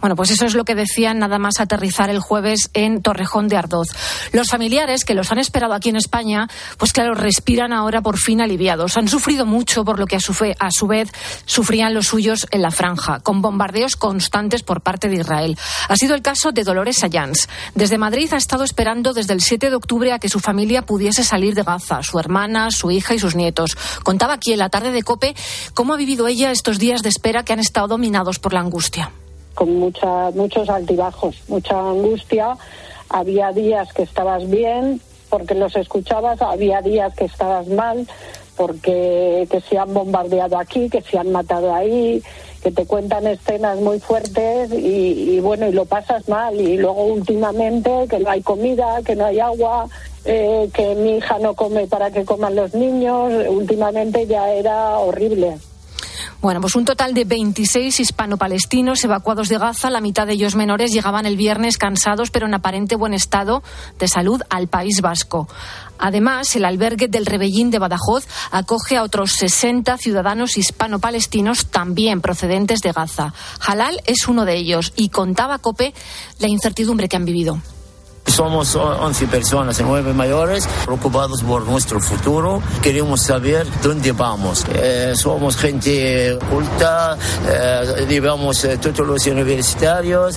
[0.00, 3.56] Bueno, pues eso es lo que decían nada más aterrizar el jueves en Torrejón de
[3.56, 3.88] Ardoz.
[4.32, 8.40] Los familiares que los han esperado aquí en España, pues claro, respiran ahora por fin
[8.40, 8.96] aliviados.
[8.96, 11.10] Han sufrido mucho por lo que a su, vez
[11.46, 15.58] sufrían los suyos en la franja, con bombardeos constantes por parte de Israel.
[15.88, 17.48] Ha sido el caso de Dolores Ayans.
[17.74, 21.24] Desde Madrid ha estado esperando desde el 7 de octubre a que su familia pudiese
[21.24, 23.76] salir de Gaza, su hermana, su hija y sus nietos.
[24.04, 25.34] Contaba aquí en la tarde de Cope
[25.74, 29.10] cómo ha vivido ella estos días de espera que han estado dominados por la angustia
[29.58, 32.56] con mucha, muchos altibajos, mucha angustia.
[33.08, 38.06] Había días que estabas bien porque los escuchabas, había días que estabas mal
[38.56, 42.22] porque que se han bombardeado aquí, que se han matado ahí,
[42.62, 46.54] que te cuentan escenas muy fuertes y, bueno, y lo pasas mal.
[46.60, 49.88] Y luego últimamente que no hay comida, que no hay agua,
[50.24, 55.56] eh, que mi hija no come para que coman los niños, últimamente ya era horrible.
[56.40, 60.92] Bueno, pues un total de 26 hispano-palestinos evacuados de Gaza, la mitad de ellos menores,
[60.92, 63.62] llegaban el viernes cansados pero en aparente buen estado
[63.98, 65.48] de salud al País Vasco.
[65.98, 72.80] Además, el albergue del Rebellín de Badajoz acoge a otros 60 ciudadanos hispano-palestinos también procedentes
[72.80, 73.34] de Gaza.
[73.66, 75.92] Halal es uno de ellos y contaba Cope
[76.38, 77.60] la incertidumbre que han vivido.
[78.28, 82.62] Somos 11 personas, 9 mayores, preocupados por nuestro futuro.
[82.82, 84.64] Queremos saber dónde vamos.
[84.74, 87.16] Eh, somos gente culta,
[87.48, 90.36] eh, llevamos eh, títulos universitarios,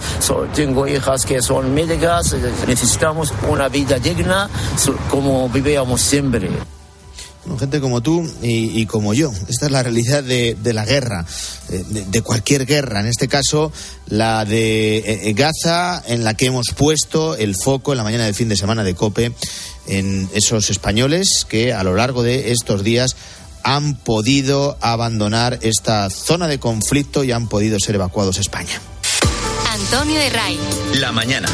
[0.55, 2.35] tengo hijas que son médicas.
[2.67, 4.49] Necesitamos una vida digna
[5.09, 6.49] como vivíamos siempre
[7.57, 9.31] gente como tú y, como yo.
[9.47, 11.25] Esta es la realidad de, la guerra,
[11.69, 12.99] de, cualquier guerra.
[12.99, 13.71] En este caso,
[14.07, 18.25] la de eh, eh, Gaza, en la que hemos puesto el foco en la mañana
[18.25, 19.33] del fin de semana de COPE
[19.87, 23.15] en esos españoles que a lo largo de estos días
[23.63, 28.81] han podido abandonar esta zona de conflicto y han podido ser evacuados a España.
[29.69, 30.59] Antonio de Ray.
[30.95, 31.47] La mañana.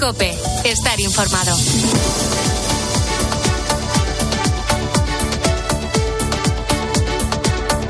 [0.00, 0.34] COPE.
[0.64, 1.56] Estar informado.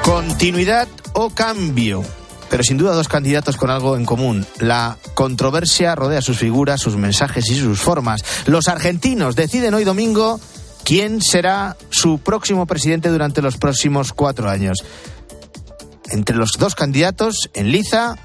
[0.05, 2.05] Continuidad o cambio.
[2.51, 4.45] Pero sin duda dos candidatos con algo en común.
[4.61, 8.23] La controversia rodea sus figuras, sus mensajes y sus formas.
[8.45, 10.39] Los argentinos deciden hoy domingo
[10.85, 14.85] quién será su próximo presidente durante los próximos cuatro años.
[16.11, 18.17] Entre los dos candidatos, en liza,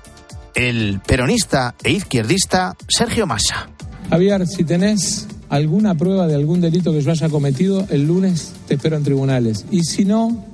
[0.55, 3.69] el peronista e izquierdista Sergio Massa.
[4.09, 8.73] Javier, si tenés alguna prueba de algún delito que yo haya cometido, el lunes te
[8.73, 9.65] espero en tribunales.
[9.71, 10.48] Y si no,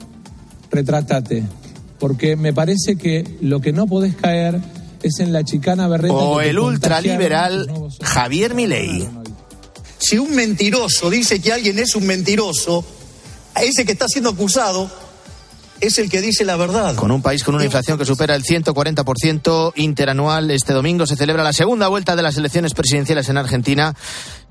[0.75, 1.43] retrátate,
[1.99, 4.59] porque me parece que lo que no podés caer
[5.01, 6.13] es en la chicana berreta.
[6.13, 7.69] O el ultraliberal
[8.01, 9.07] Javier Milei.
[9.97, 12.83] Si un mentiroso dice que alguien es un mentiroso,
[13.59, 14.89] ese que está siendo acusado
[15.81, 16.95] es el que dice la verdad.
[16.95, 21.43] Con un país con una inflación que supera el 140% interanual, este domingo se celebra
[21.43, 23.95] la segunda vuelta de las elecciones presidenciales en Argentina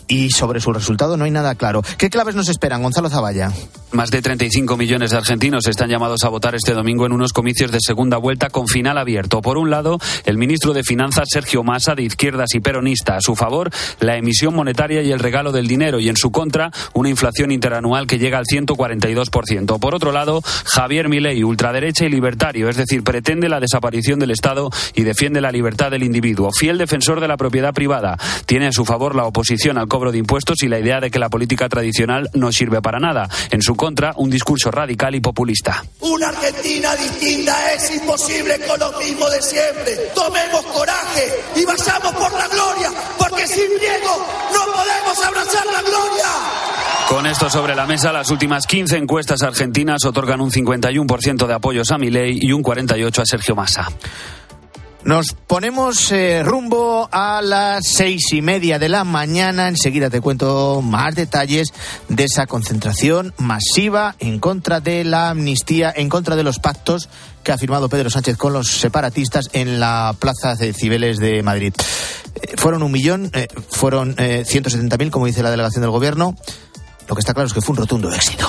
[0.09, 1.83] y sobre su resultado no hay nada claro.
[1.99, 3.53] ¿Qué claves nos esperan, Gonzalo Zavalla?
[3.93, 7.71] Más de 35 millones de argentinos están llamados a votar este domingo en unos comicios
[7.71, 9.41] de segunda vuelta con final abierto.
[9.41, 13.37] Por un lado, el ministro de Finanzas Sergio Massa, de izquierdas y peronista, a su
[13.37, 17.53] favor, la emisión monetaria y el regalo del dinero, y en su contra, una inflación
[17.53, 19.79] interanual que llega al 142%.
[19.79, 24.71] Por otro lado, Javier Milei, ultraderecha y libertario, es decir, pretende la desaparición del Estado
[24.95, 26.51] y defiende la libertad del individuo.
[26.53, 30.19] Fiel defensor de la propiedad privada, tiene a su favor la oposición al cobro de
[30.19, 33.29] impuestos y la idea de que la política tradicional no sirve para nada.
[33.53, 35.85] En su contra, un discurso radical y populista.
[36.01, 40.11] Una Argentina distinta es imposible con lo mismo de siempre.
[40.13, 46.27] Tomemos coraje y vayamos por la gloria, porque sin Diego no podemos abrazar la gloria.
[47.09, 51.93] Con esto sobre la mesa, las últimas 15 encuestas argentinas otorgan un 51% de apoyos
[51.93, 53.87] a Milei y un 48% a Sergio Massa.
[55.05, 59.69] Nos ponemos eh, rumbo a las seis y media de la mañana.
[59.69, 61.75] Enseguida te cuento más detalles
[62.09, 67.11] de esa concentración masiva en contra de la amnistía, en contra de los pactos
[67.43, 71.75] que ha firmado Pedro Sánchez con los separatistas en la Plaza de Cibeles de Madrid.
[72.37, 76.35] Eh, fueron un millón, eh, fueron ciento setenta mil, como dice la delegación del gobierno.
[77.07, 78.49] Lo que está claro es que fue un rotundo éxito.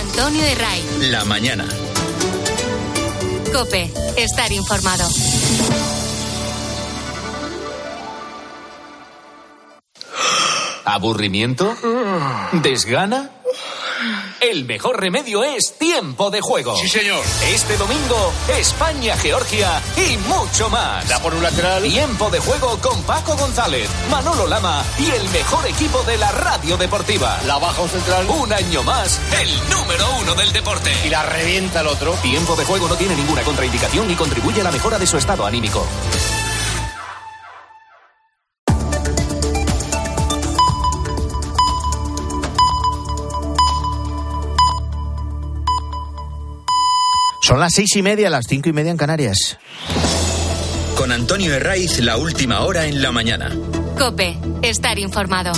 [0.00, 0.84] Antonio de Ray.
[1.10, 1.66] La mañana.
[3.52, 5.08] Cope, estar informado.
[10.84, 11.74] ¿Aburrimiento?
[12.52, 13.30] ¿Desgana?
[14.40, 16.76] El mejor remedio es tiempo de juego.
[16.76, 17.22] Sí, señor.
[17.46, 21.08] Este domingo, España, Georgia y mucho más.
[21.08, 21.82] Da por un lateral.
[21.82, 26.76] Tiempo de juego con Paco González, Manolo Lama y el mejor equipo de la radio
[26.76, 27.40] deportiva.
[27.46, 28.26] La baja un central.
[28.28, 30.90] Un año más, el número uno del deporte.
[31.04, 32.12] Y la revienta el otro.
[32.14, 35.46] Tiempo de juego no tiene ninguna contraindicación y contribuye a la mejora de su estado
[35.46, 35.86] anímico.
[47.48, 49.56] Son las seis y media, las cinco y media en Canarias.
[50.98, 53.50] Con Antonio Herraiz, la última hora en la mañana.
[53.96, 55.52] Cope, estar informado.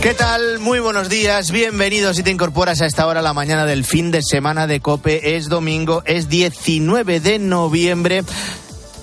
[0.00, 0.60] ¿Qué tal?
[0.60, 4.22] Muy buenos días, bienvenidos si te incorporas a esta hora la mañana del fin de
[4.22, 5.36] semana de Cope.
[5.36, 8.22] Es domingo, es 19 de noviembre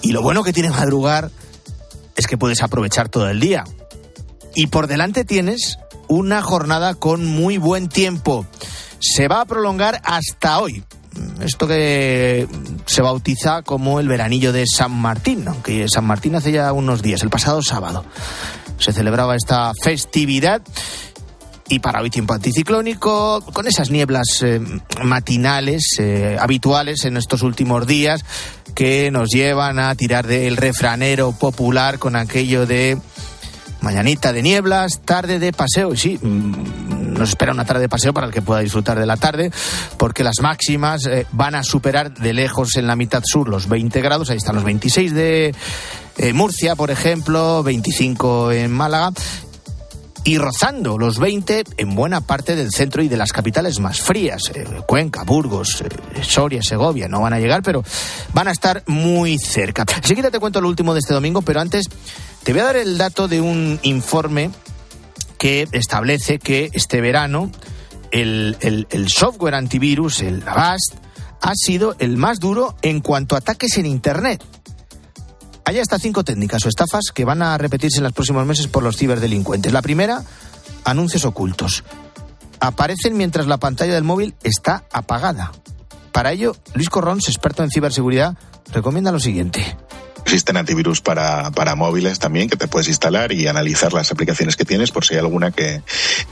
[0.06, 1.32] y lo bueno que tiene madrugar
[2.16, 3.64] es que puedes aprovechar todo el día.
[4.54, 8.46] Y por delante tienes una jornada con muy buen tiempo.
[9.00, 10.84] Se va a prolongar hasta hoy.
[11.42, 12.48] Esto que
[12.86, 17.24] se bautiza como el veranillo de San Martín, aunque San Martín hace ya unos días,
[17.24, 18.06] el pasado sábado
[18.78, 20.62] se celebraba esta festividad.
[21.68, 24.62] Y para hoy tiempo anticiclónico, con esas nieblas eh,
[25.04, 28.24] matinales eh, habituales en estos últimos días
[28.76, 33.00] que nos llevan a tirar del refranero popular con aquello de
[33.82, 35.92] mañanita de nieblas, tarde de paseo.
[35.96, 39.08] Y sí, mm, nos espera una tarde de paseo para el que pueda disfrutar de
[39.08, 39.52] la tarde,
[39.98, 44.02] porque las máximas eh, van a superar de lejos en la mitad sur los 20
[44.02, 44.30] grados.
[44.30, 45.56] Ahí están los 26 de
[46.34, 49.12] Murcia, por ejemplo, 25 en Málaga
[50.26, 54.52] y rozando los 20 en buena parte del centro y de las capitales más frías.
[54.56, 57.84] Eh, Cuenca, Burgos, eh, Soria, Segovia no van a llegar, pero
[58.34, 59.86] van a estar muy cerca.
[59.96, 61.86] Enseguida te cuento lo último de este domingo, pero antes
[62.44, 64.50] te voy a dar el dato de un informe
[65.38, 67.52] que establece que este verano
[68.12, 70.96] el, el, el software antivirus, el Avast,
[71.42, 74.44] ha sido el más duro en cuanto a ataques en Internet.
[75.66, 78.84] Hay hasta cinco técnicas o estafas que van a repetirse en los próximos meses por
[78.84, 79.74] los ciberdelincuentes.
[79.74, 80.24] La primera,
[80.84, 81.84] anuncios ocultos.
[82.60, 85.52] Aparecen mientras la pantalla del móvil está apagada.
[86.12, 88.38] Para ello, Luis Corrons, experto en ciberseguridad,
[88.72, 89.76] recomienda lo siguiente.
[90.26, 94.66] Existen antivirus para, para móviles también que te puedes instalar y analizar las aplicaciones que
[94.66, 95.84] tienes por si hay alguna que,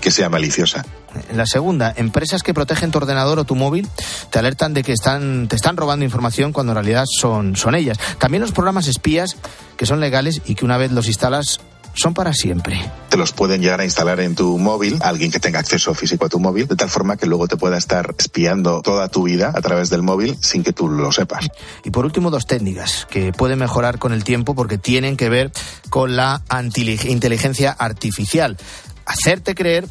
[0.02, 0.84] que sea maliciosa.
[1.32, 3.88] La segunda, empresas que protegen tu ordenador o tu móvil
[4.32, 8.00] te alertan de que están, te están robando información cuando en realidad son, son ellas.
[8.18, 9.38] También los programas espías
[9.78, 11.60] que son legales y que una vez los instalas
[11.94, 12.80] son para siempre.
[13.10, 16.30] Te los pueden llegar a instalar en tu móvil, alguien que tenga acceso físico a
[16.30, 19.62] tu móvil, de tal forma que luego te pueda estar espiando toda tu vida a
[19.62, 21.48] través del móvil sin que tú lo sepas.
[21.84, 25.52] Y por último, dos técnicas que pueden mejorar con el tiempo porque tienen que ver
[25.90, 26.42] con la
[27.08, 28.58] inteligencia artificial.
[29.06, 29.88] Hacerte creer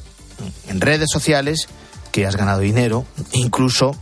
[0.69, 1.69] en redes sociales
[2.11, 3.97] que has ganado dinero, incluso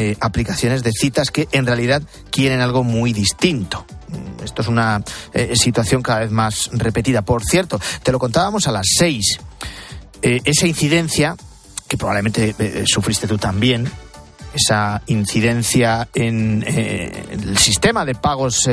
[0.00, 3.84] eh, aplicaciones de citas que en realidad quieren algo muy distinto.
[4.44, 5.02] Esto es una
[5.34, 7.22] eh, situación cada vez más repetida.
[7.22, 9.40] Por cierto, te lo contábamos a las seis.
[10.22, 11.34] Eh, esa incidencia,
[11.88, 12.54] que probablemente
[12.86, 13.90] sufriste tú también,
[14.54, 18.68] esa incidencia en el sistema de pagos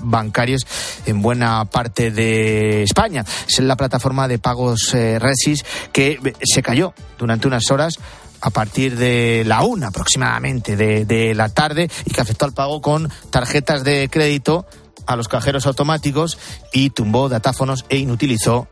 [0.00, 0.66] bancarios
[1.04, 3.26] en buena parte de España.
[3.46, 7.98] Es la plataforma de pagos Resis que se cayó durante unas horas
[8.46, 13.10] a partir de la una aproximadamente de, la tarde y que afectó al pago con
[13.30, 14.66] tarjetas de crédito
[15.04, 16.38] a los cajeros automáticos
[16.72, 18.68] y tumbó datáfonos e inutilizó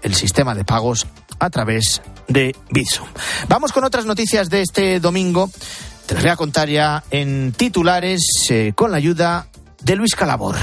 [0.00, 1.06] el sistema de pagos
[1.40, 3.06] a través de Bizum.
[3.48, 5.50] Vamos con otras noticias de este domingo.
[6.06, 9.48] Te las voy a contar ya en titulares eh, con la ayuda
[9.82, 10.56] de Luis Calabor.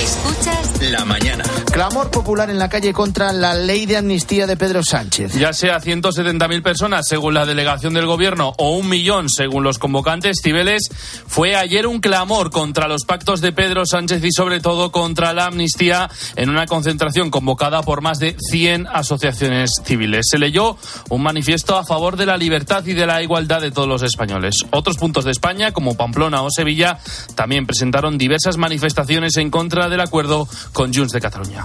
[0.00, 1.31] Escuchas La mañana.
[1.72, 5.32] Clamor popular en la calle contra la ley de amnistía de Pedro Sánchez.
[5.36, 10.40] Ya sea 170.000 personas según la delegación del gobierno o un millón según los convocantes,
[10.42, 10.90] Cibeles
[11.26, 15.46] fue ayer un clamor contra los pactos de Pedro Sánchez y sobre todo contra la
[15.46, 20.26] amnistía en una concentración convocada por más de 100 asociaciones civiles.
[20.30, 20.76] Se leyó
[21.08, 24.56] un manifiesto a favor de la libertad y de la igualdad de todos los españoles.
[24.72, 26.98] Otros puntos de España, como Pamplona o Sevilla,
[27.34, 31.61] también presentaron diversas manifestaciones en contra del acuerdo con Junts de Cataluña.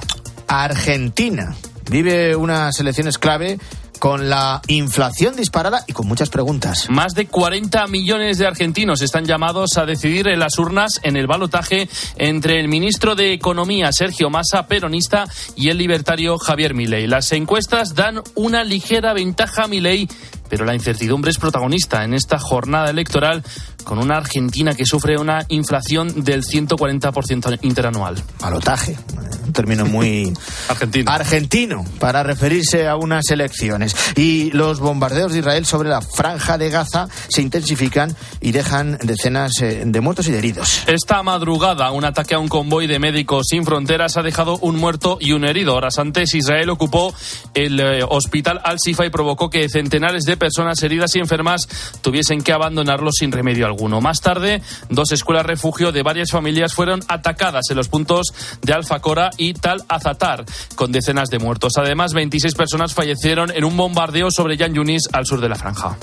[0.47, 1.55] Argentina
[1.89, 3.59] vive unas elecciones clave
[3.97, 6.87] con la inflación disparada y con muchas preguntas.
[6.89, 11.27] Más de 40 millones de argentinos están llamados a decidir en las urnas en el
[11.27, 15.25] balotaje entre el ministro de Economía Sergio Massa, peronista,
[15.55, 17.07] y el libertario Javier Milei.
[17.07, 20.07] Las encuestas dan una ligera ventaja a Milei
[20.49, 23.43] pero la incertidumbre es protagonista en esta jornada electoral
[23.83, 28.21] con una Argentina que sufre una inflación del 140% interanual.
[28.37, 28.97] Palotaje,
[29.45, 30.33] un término muy
[30.67, 31.11] argentino.
[31.11, 33.95] argentino para referirse a unas elecciones.
[34.15, 39.61] Y los bombardeos de Israel sobre la franja de Gaza se intensifican y dejan decenas
[39.61, 40.83] eh, de muertos y de heridos.
[40.87, 45.17] Esta madrugada, un ataque a un convoy de médicos sin fronteras ha dejado un muerto
[45.19, 45.75] y un herido.
[45.75, 47.13] Horas antes, Israel ocupó
[47.53, 51.67] el eh, hospital Al-Sifa y provocó que centenares de personas heridas y enfermas
[52.01, 54.01] tuviesen que abandonarlo sin remedio alguno.
[54.01, 59.31] Más tarde, dos escuelas refugio de varias familias fueron atacadas en los puntos de Al-Fakora
[59.37, 61.73] y Tal Azatar, con decenas de muertos.
[61.77, 65.97] Además, 26 personas fallecieron en un bombardeo sobre Yan Yunis al sur de la franja.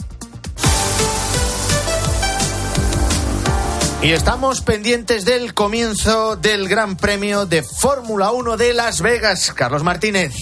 [4.04, 9.54] Y estamos pendientes del comienzo del Gran Premio de Fórmula 1 de Las Vegas.
[9.54, 10.34] Carlos Martínez.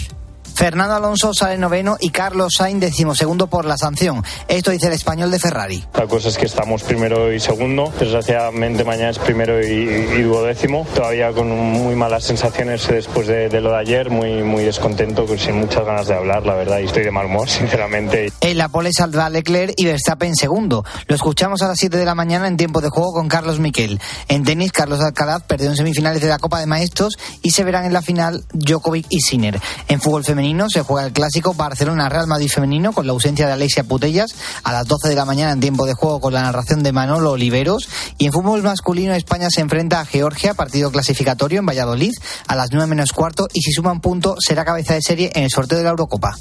[0.54, 4.22] Fernando Alonso sale noveno y Carlos Sainz decimosegundo por la sanción.
[4.48, 5.84] Esto dice el español de Ferrari.
[5.94, 7.92] La cosa es que estamos primero y segundo.
[7.98, 10.86] Desgraciadamente mañana es primero y, y duodécimo.
[10.94, 14.10] Todavía con muy malas sensaciones después de, de, lo de ayer.
[14.10, 16.78] Muy, muy descontento, sin muchas ganas de hablar, la verdad.
[16.80, 18.32] Y estoy de mal humor, sinceramente.
[18.40, 20.84] En la pole saldrá Leclerc y Verstappen segundo.
[21.06, 24.00] Lo escuchamos a las 7 de la mañana en tiempo de juego con Carlos Miquel.
[24.28, 27.84] En tenis, Carlos Alcaraz perdió en semifinales de la Copa de Maestros y se verán
[27.84, 29.60] en la final Djokovic y Sinner.
[29.88, 33.84] En fútbol femenino se juega el clásico Barcelona-Real Madrid femenino con la ausencia de Alexia
[33.84, 34.34] Putellas
[34.64, 37.30] a las 12 de la mañana en tiempo de juego con la narración de Manolo
[37.30, 37.88] Oliveros.
[38.18, 42.12] Y en fútbol masculino España se enfrenta a Georgia, partido clasificatorio en Valladolid
[42.48, 45.50] a las 9 menos cuarto y si suman punto será cabeza de serie en el
[45.50, 46.34] sorteo de la Eurocopa.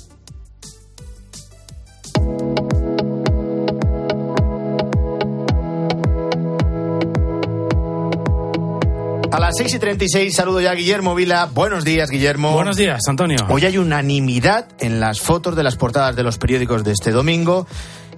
[9.32, 11.50] A las 6 y 36 saludo ya a Guillermo Vila.
[11.54, 12.52] Buenos días, Guillermo.
[12.52, 13.38] Buenos días, Antonio.
[13.48, 17.66] Hoy hay unanimidad en las fotos de las portadas de los periódicos de este domingo.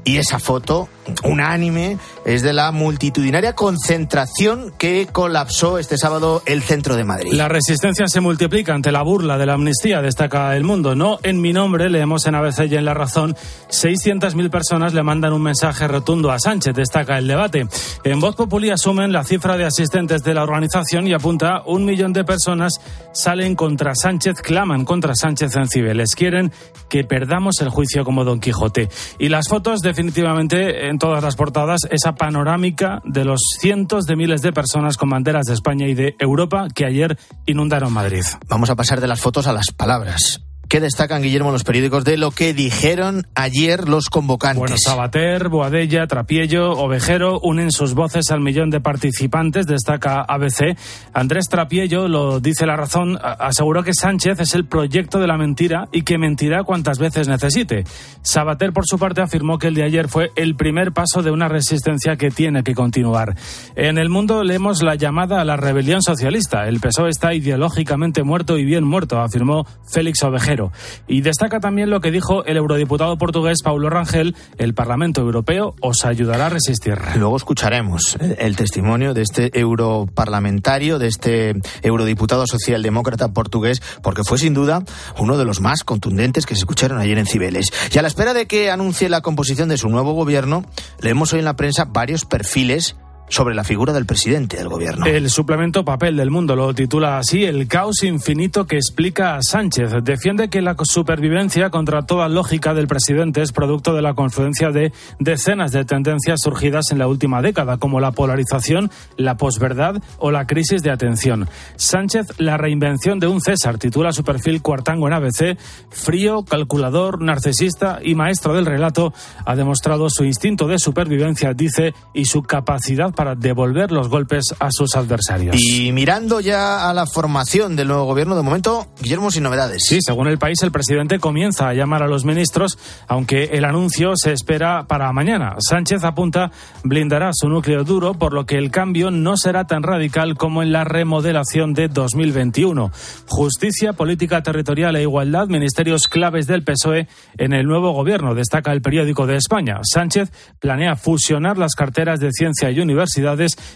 [0.05, 0.89] Y esa foto,
[1.23, 7.31] unánime, es de la multitudinaria concentración que colapsó este sábado el centro de Madrid.
[7.33, 10.93] La resistencia se multiplica ante la burla de la amnistía, destaca el mundo.
[10.93, 13.35] No en mi nombre, leemos en ABC y en La Razón,
[13.69, 17.67] 600.000 personas le mandan un mensaje rotundo a Sánchez, destaca el debate.
[18.03, 22.11] En Voz Populi asumen la cifra de asistentes de la organización y apunta un millón
[22.11, 22.73] de personas
[23.13, 26.15] salen contra Sánchez, claman contra Sánchez en Cibeles.
[26.15, 26.51] Quieren
[26.89, 28.89] que perdamos el juicio como Don Quijote.
[29.17, 34.41] Y las fotos definitivamente en todas las portadas, esa panorámica de los cientos de miles
[34.41, 38.23] de personas con banderas de España y de Europa que ayer inundaron Madrid.
[38.47, 40.41] Vamos a pasar de las fotos a las palabras.
[40.73, 44.59] ¿Qué destacan, Guillermo, los periódicos de lo que dijeron ayer los convocantes?
[44.59, 50.75] Bueno, Sabater, Boadella, Trapiello, Ovejero unen sus voces al millón de participantes, destaca ABC.
[51.13, 55.89] Andrés Trapiello, lo dice La Razón, aseguró que Sánchez es el proyecto de la mentira
[55.91, 57.83] y que mentirá cuantas veces necesite.
[58.23, 61.49] Sabater, por su parte, afirmó que el de ayer fue el primer paso de una
[61.49, 63.35] resistencia que tiene que continuar.
[63.75, 66.67] En el mundo leemos la llamada a la rebelión socialista.
[66.67, 70.62] El PSOE está ideológicamente muerto y bien muerto, afirmó Félix Ovejero.
[71.07, 76.05] Y destaca también lo que dijo el eurodiputado portugués Paulo Rangel, el Parlamento Europeo os
[76.05, 76.97] ayudará a resistir.
[77.15, 84.53] Luego escucharemos el testimonio de este europarlamentario, de este eurodiputado socialdemócrata portugués, porque fue sin
[84.53, 84.83] duda
[85.17, 87.67] uno de los más contundentes que se escucharon ayer en Cibeles.
[87.93, 90.65] Y a la espera de que anuncie la composición de su nuevo gobierno,
[90.99, 92.95] leemos hoy en la prensa varios perfiles
[93.29, 95.05] sobre la figura del presidente del gobierno.
[95.05, 99.91] El suplemento Papel del Mundo lo titula así El caos infinito que explica a Sánchez.
[100.03, 104.91] Defiende que la supervivencia contra toda lógica del presidente es producto de la confluencia de
[105.19, 110.45] decenas de tendencias surgidas en la última década, como la polarización, la posverdad o la
[110.45, 111.47] crisis de atención.
[111.75, 115.57] Sánchez, la reinvención de un César, titula su perfil Cuartango en ABC,
[115.89, 119.13] frío, calculador, narcisista y maestro del relato,
[119.45, 124.69] ha demostrado su instinto de supervivencia, dice, y su capacidad para devolver los golpes a
[124.71, 125.55] sus adversarios.
[125.59, 129.83] Y mirando ya a la formación del nuevo gobierno, de momento, Guillermo, sin novedades.
[129.87, 134.15] Sí, según el país, el presidente comienza a llamar a los ministros, aunque el anuncio
[134.15, 135.55] se espera para mañana.
[135.59, 136.51] Sánchez apunta
[136.83, 140.71] blindará su núcleo duro, por lo que el cambio no será tan radical como en
[140.71, 142.91] la remodelación de 2021.
[143.27, 147.07] Justicia, política territorial e igualdad, ministerios claves del PSOE
[147.37, 149.79] en el nuevo gobierno, destaca el periódico de España.
[149.83, 153.02] Sánchez planea fusionar las carteras de ciencia y universidad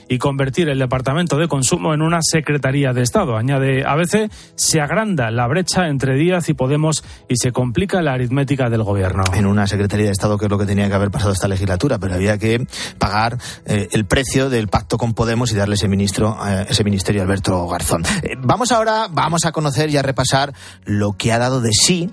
[0.08, 3.38] y convertir el Departamento de Consumo en una Secretaría de Estado.
[3.38, 8.70] Añade ABC, se agranda la brecha entre Díaz y Podemos y se complica la aritmética
[8.70, 9.24] del Gobierno.
[9.34, 12.00] En una Secretaría de Estado que es lo que tenía que haber pasado esta legislatura,
[12.00, 12.66] pero había que
[12.98, 17.22] pagar eh, el precio del pacto con Podemos y darle ese, ministro, eh, ese ministerio
[17.22, 18.04] a Alberto Garzón.
[18.24, 20.54] Eh, vamos ahora, vamos a conocer y a repasar
[20.86, 22.12] lo que ha dado de sí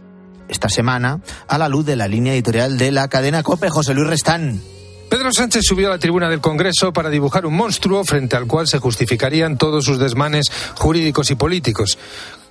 [0.48, 3.70] esta semana a la luz de la línea editorial de la cadena COPE.
[3.70, 4.73] José Luis Restán.
[5.14, 8.66] Pedro Sánchez subió a la tribuna del Congreso para dibujar un monstruo frente al cual
[8.66, 11.96] se justificarían todos sus desmanes jurídicos y políticos.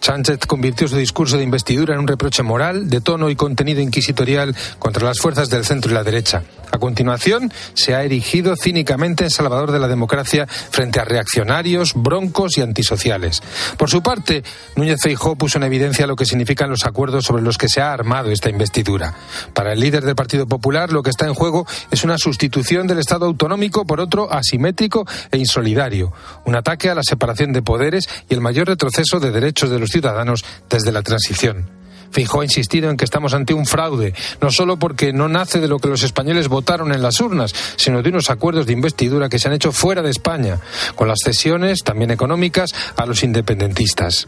[0.04, 4.54] Sánchez convirtió su discurso de investidura en un reproche moral, de tono y contenido inquisitorial
[4.78, 6.44] contra las fuerzas del centro y la derecha.
[6.74, 12.58] A continuación, se ha erigido cínicamente en salvador de la democracia frente a reaccionarios, broncos
[12.58, 13.42] y antisociales.
[13.78, 14.44] Por su parte,
[14.76, 17.94] Núñez Feijó puso en evidencia lo que significan los acuerdos sobre los que se ha
[17.94, 19.14] armado esta investidura.
[19.54, 23.00] Para el líder del Partido Popular, lo que está en juego es una sustitución del
[23.00, 26.12] Estado autonómico por otro asimétrico e insolidario,
[26.44, 29.93] un ataque a la separación de poderes y el mayor retroceso de derechos de los
[29.94, 31.70] ciudadanos desde la transición.
[32.12, 35.68] Fijó ha insistido en que estamos ante un fraude, no solo porque no nace de
[35.68, 39.40] lo que los españoles votaron en las urnas, sino de unos acuerdos de investidura que
[39.40, 40.60] se han hecho fuera de España,
[40.96, 44.28] con las cesiones, también económicas, a los independentistas.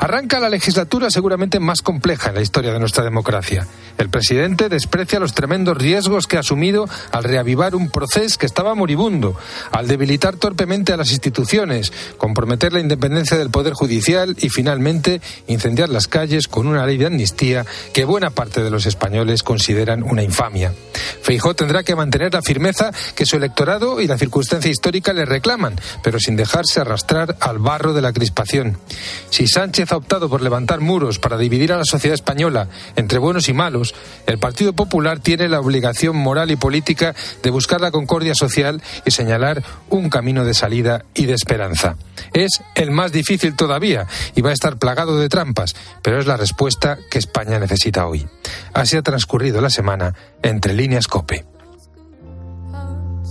[0.00, 3.66] Arranca la legislatura seguramente más compleja en la historia de nuestra democracia.
[3.96, 8.74] El presidente desprecia los tremendos riesgos que ha asumido al reavivar un proceso que estaba
[8.74, 9.36] moribundo,
[9.72, 15.88] al debilitar torpemente a las instituciones, comprometer la independencia del Poder Judicial y finalmente incendiar
[15.88, 20.22] las calles con una ley de amnistía que buena parte de los españoles consideran una
[20.22, 20.72] infamia.
[21.22, 25.76] Feijó tendrá que mantener la firmeza que su electorado y la circunstancia histórica le reclaman,
[26.02, 28.78] pero sin dejarse arrastrar al barro de la crispación.
[29.30, 33.48] Si Sánchez ha optado por levantar muros para dividir a la sociedad española entre buenos
[33.48, 33.92] y malos,
[34.28, 39.10] el Partido Popular tiene la obligación moral y política de buscar la concordia social y
[39.10, 41.96] señalar un camino de salida y de esperanza.
[42.32, 44.06] Es el más difícil todavía
[44.36, 48.28] y va a estar plagado de trampas, pero es la respuesta que España necesita hoy.
[48.74, 51.57] Así ha transcurrido la semana entre líneas COPE.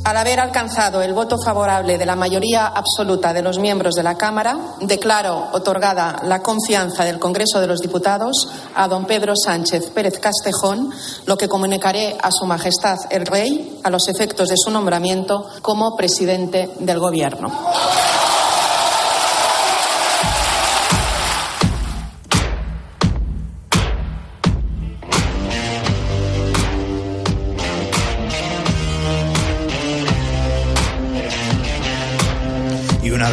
[0.08, 4.18] Al haber alcanzado el voto favorable de la mayoría absoluta de los miembros de la
[4.18, 10.18] Cámara, declaro otorgada la confianza del Congreso de los Diputados a don Pedro Sánchez Pérez
[10.18, 10.91] Castejón,
[11.26, 15.97] lo que comunicaré a Su Majestad el Rey a los efectos de su nombramiento como
[15.97, 17.51] presidente del Gobierno.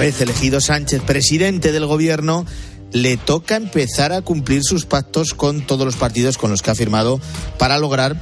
[0.04, 2.44] Vez elegido Sánchez presidente del gobierno,
[2.92, 6.74] le toca empezar a cumplir sus pactos con todos los partidos con los que ha
[6.74, 7.22] firmado
[7.58, 8.14] para lograr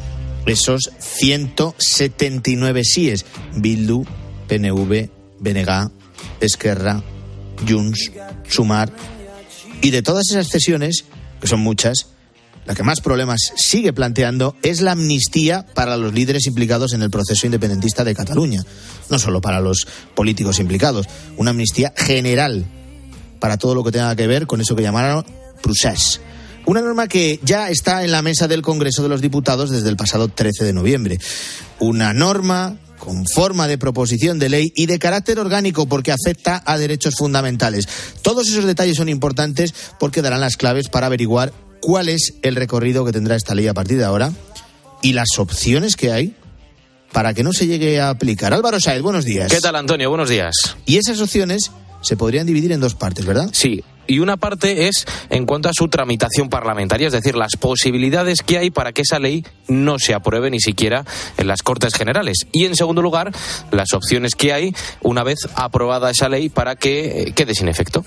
[0.46, 3.26] esos 179 síes.
[3.56, 4.04] Bildu,
[4.46, 5.10] PNV,
[5.40, 5.90] BNG,
[6.38, 7.02] Esquerra,
[7.68, 8.12] Junts,
[8.48, 8.92] Sumar.
[9.80, 11.06] Y de todas esas cesiones,
[11.40, 12.10] que son muchas,
[12.64, 17.10] la que más problemas sigue planteando es la amnistía para los líderes implicados en el
[17.10, 18.64] proceso independentista de Cataluña.
[19.10, 22.64] No solo para los políticos implicados, una amnistía general
[23.40, 25.24] para todo lo que tenga que ver con eso que llamaron
[25.60, 26.20] procés.
[26.64, 29.96] Una norma que ya está en la mesa del Congreso de los Diputados desde el
[29.96, 31.18] pasado 13 de noviembre.
[31.80, 36.78] Una norma con forma de proposición de ley y de carácter orgánico porque afecta a
[36.78, 37.88] derechos fundamentales.
[38.22, 41.52] Todos esos detalles son importantes porque darán las claves para averiguar
[41.82, 44.32] cuál es el recorrido que tendrá esta ley a partir de ahora
[45.02, 46.34] y las opciones que hay
[47.12, 48.54] para que no se llegue a aplicar.
[48.54, 49.52] Álvaro Saez, buenos días.
[49.52, 50.08] ¿Qué tal, Antonio?
[50.08, 50.54] Buenos días.
[50.86, 51.70] Y esas opciones
[52.00, 53.50] se podrían dividir en dos partes, ¿verdad?
[53.52, 53.84] Sí.
[54.06, 58.58] Y una parte es en cuanto a su tramitación parlamentaria, es decir, las posibilidades que
[58.58, 61.04] hay para que esa ley no se apruebe ni siquiera
[61.36, 62.46] en las Cortes Generales.
[62.52, 63.32] Y en segundo lugar,
[63.70, 68.04] las opciones que hay una vez aprobada esa ley para que eh, quede sin efecto.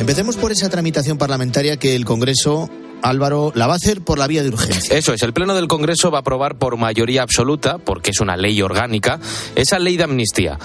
[0.00, 2.70] Empecemos por esa tramitación parlamentaria que el Congreso
[3.02, 4.96] Álvaro, la va a hacer por la vía de urgencia.
[4.96, 8.36] Eso es, el Pleno del Congreso va a aprobar por mayoría absoluta, porque es una
[8.36, 9.20] ley orgánica,
[9.54, 10.58] esa ley de amnistía.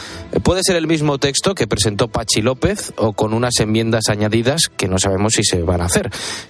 [0.43, 4.87] Puede ser el mismo texto que presentó Pachi López o con unas enmiendas añadidas que
[4.87, 6.09] no sabemos si se van a hacer.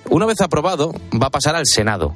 [0.09, 2.15] Una vez aprobado, va a pasar al Senado,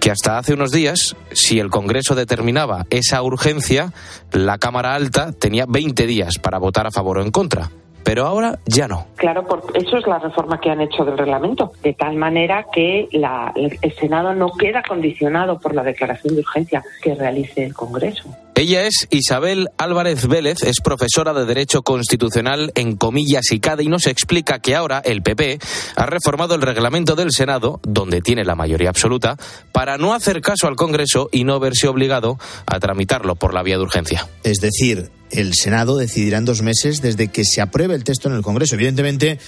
[0.00, 3.92] que hasta hace unos días, si el Congreso determinaba esa urgencia,
[4.32, 7.70] la Cámara Alta tenía 20 días para votar a favor o en contra
[8.04, 9.06] pero ahora ya no.
[9.16, 13.08] Claro, por eso es la reforma que han hecho del reglamento, de tal manera que
[13.12, 18.28] la, el Senado no queda condicionado por la declaración de urgencia que realice el Congreso.
[18.56, 23.88] Ella es Isabel Álvarez Vélez, es profesora de Derecho Constitucional en Comillas y CADE y
[23.88, 25.58] nos explica que ahora el PP
[25.96, 29.36] ha reformado el reglamento del Senado, donde tiene la mayoría absoluta,
[29.72, 33.76] para no hacer caso al Congreso y no verse obligado a tramitarlo por la vía
[33.76, 34.28] de urgencia.
[34.44, 38.36] Es decir, el Senado decidirá en dos meses desde que se apruebe el texto en
[38.36, 38.76] el Congreso.
[38.76, 39.38] Evidentemente,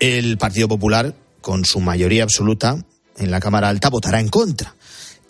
[0.00, 2.84] el Partido Popular, con su mayoría absoluta
[3.18, 4.74] en la Cámara Alta, votará en contra.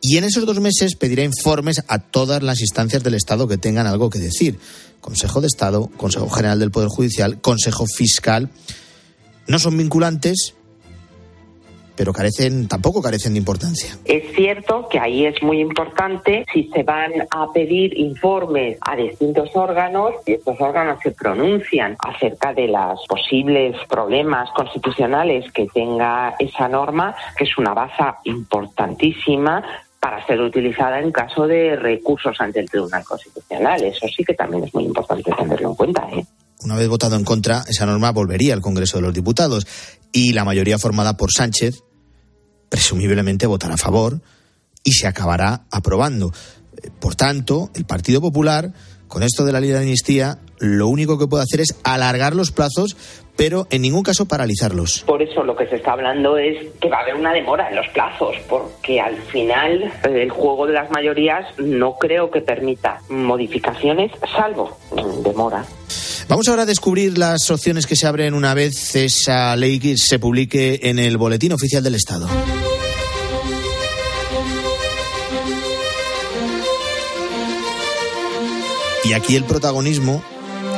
[0.00, 3.86] Y en esos dos meses pedirá informes a todas las instancias del Estado que tengan
[3.86, 4.58] algo que decir.
[5.00, 8.50] Consejo de Estado, Consejo General del Poder Judicial, Consejo Fiscal.
[9.46, 10.54] No son vinculantes,
[11.96, 13.96] pero carecen, tampoco carecen de importancia.
[14.04, 19.50] Es cierto que ahí es muy importante si se van a pedir informes a distintos
[19.54, 26.68] órganos y estos órganos se pronuncian acerca de los posibles problemas constitucionales que tenga esa
[26.68, 29.62] norma, que es una baza importantísima
[30.00, 33.84] para ser utilizada en caso de recursos ante el Tribunal Constitucional.
[33.84, 36.08] Eso sí que también es muy importante tenerlo en cuenta.
[36.12, 36.24] ¿eh?
[36.64, 39.66] Una vez votado en contra, esa norma volvería al Congreso de los Diputados
[40.12, 41.82] y la mayoría formada por Sánchez
[42.68, 44.20] presumiblemente votará a favor
[44.84, 46.32] y se acabará aprobando.
[47.00, 48.72] Por tanto, el Partido Popular,
[49.08, 52.50] con esto de la ley de amnistía, lo único que puede hacer es alargar los
[52.52, 52.96] plazos,
[53.36, 55.02] pero en ningún caso paralizarlos.
[55.06, 57.76] Por eso lo que se está hablando es que va a haber una demora en
[57.76, 64.12] los plazos, porque al final el juego de las mayorías no creo que permita modificaciones,
[64.34, 64.78] salvo
[65.24, 65.64] demora.
[66.32, 70.80] Vamos ahora a descubrir las opciones que se abren una vez esa ley se publique
[70.84, 72.26] en el Boletín Oficial del Estado.
[79.04, 80.24] Y aquí el protagonismo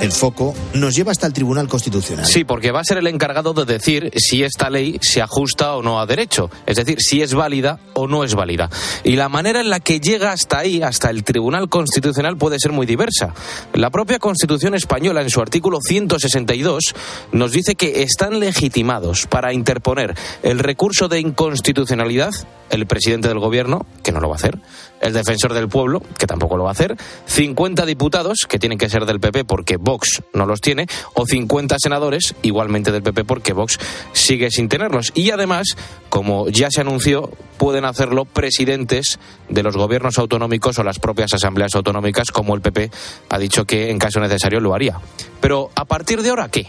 [0.01, 2.27] el foco nos lleva hasta el Tribunal Constitucional.
[2.27, 5.83] Sí, porque va a ser el encargado de decir si esta ley se ajusta o
[5.83, 8.71] no a derecho, es decir, si es válida o no es válida.
[9.03, 12.73] Y la manera en la que llega hasta ahí, hasta el Tribunal Constitucional, puede ser
[12.73, 13.35] muy diversa.
[13.73, 16.95] La propia Constitución española, en su artículo 162,
[17.33, 22.35] nos dice que están legitimados para interponer el recurso de inconstitucionalidad
[22.71, 24.59] el presidente del gobierno, que no lo va a hacer,
[25.05, 26.97] el defensor del pueblo, que tampoco lo va a hacer,
[27.27, 31.77] 50 diputados, que tienen que ser del PP porque Vox no los tiene, o 50
[31.79, 33.79] senadores, igualmente del PP porque Vox
[34.13, 35.13] sigue sin tenerlos.
[35.15, 35.77] Y además,
[36.09, 39.19] como ya se anunció, pueden hacerlo presidentes
[39.51, 42.91] de los gobiernos autonómicos o las propias asambleas autonómicas, como el PP
[43.29, 44.99] ha dicho que en caso necesario lo haría.
[45.41, 46.67] Pero a partir de ahora, ¿qué?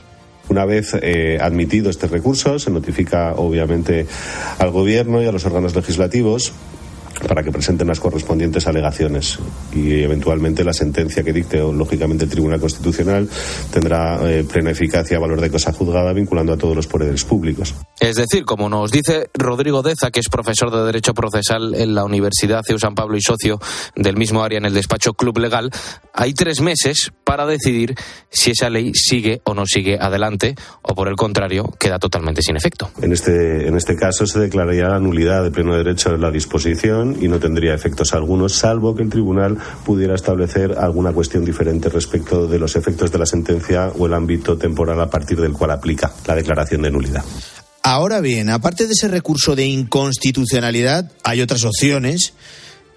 [0.49, 4.05] Una vez eh, admitido este recurso, se notifica obviamente
[4.59, 6.53] al Gobierno y a los órganos legislativos
[7.27, 9.39] para que presenten las correspondientes alegaciones
[9.73, 13.27] y eventualmente la sentencia que dicte lógicamente el Tribunal Constitucional
[13.71, 17.73] tendrá eh, plena eficacia valor de cosa juzgada vinculando a todos los poderes públicos.
[17.99, 22.03] Es decir, como nos dice Rodrigo Deza, que es profesor de Derecho Procesal en la
[22.03, 23.59] Universidad CEU San Pablo y socio
[23.95, 25.71] del mismo área en el despacho Club Legal,
[26.13, 27.95] hay tres meses para decidir
[28.29, 32.57] si esa ley sigue o no sigue adelante o por el contrario queda totalmente sin
[32.57, 32.89] efecto.
[33.01, 37.04] En este, en este caso se declararía la nulidad de pleno derecho de la disposición
[37.19, 42.47] y no tendría efectos algunos, salvo que el tribunal pudiera establecer alguna cuestión diferente respecto
[42.47, 46.11] de los efectos de la sentencia o el ámbito temporal a partir del cual aplica
[46.25, 47.23] la declaración de nulidad.
[47.83, 52.33] Ahora bien, aparte de ese recurso de inconstitucionalidad, hay otras opciones,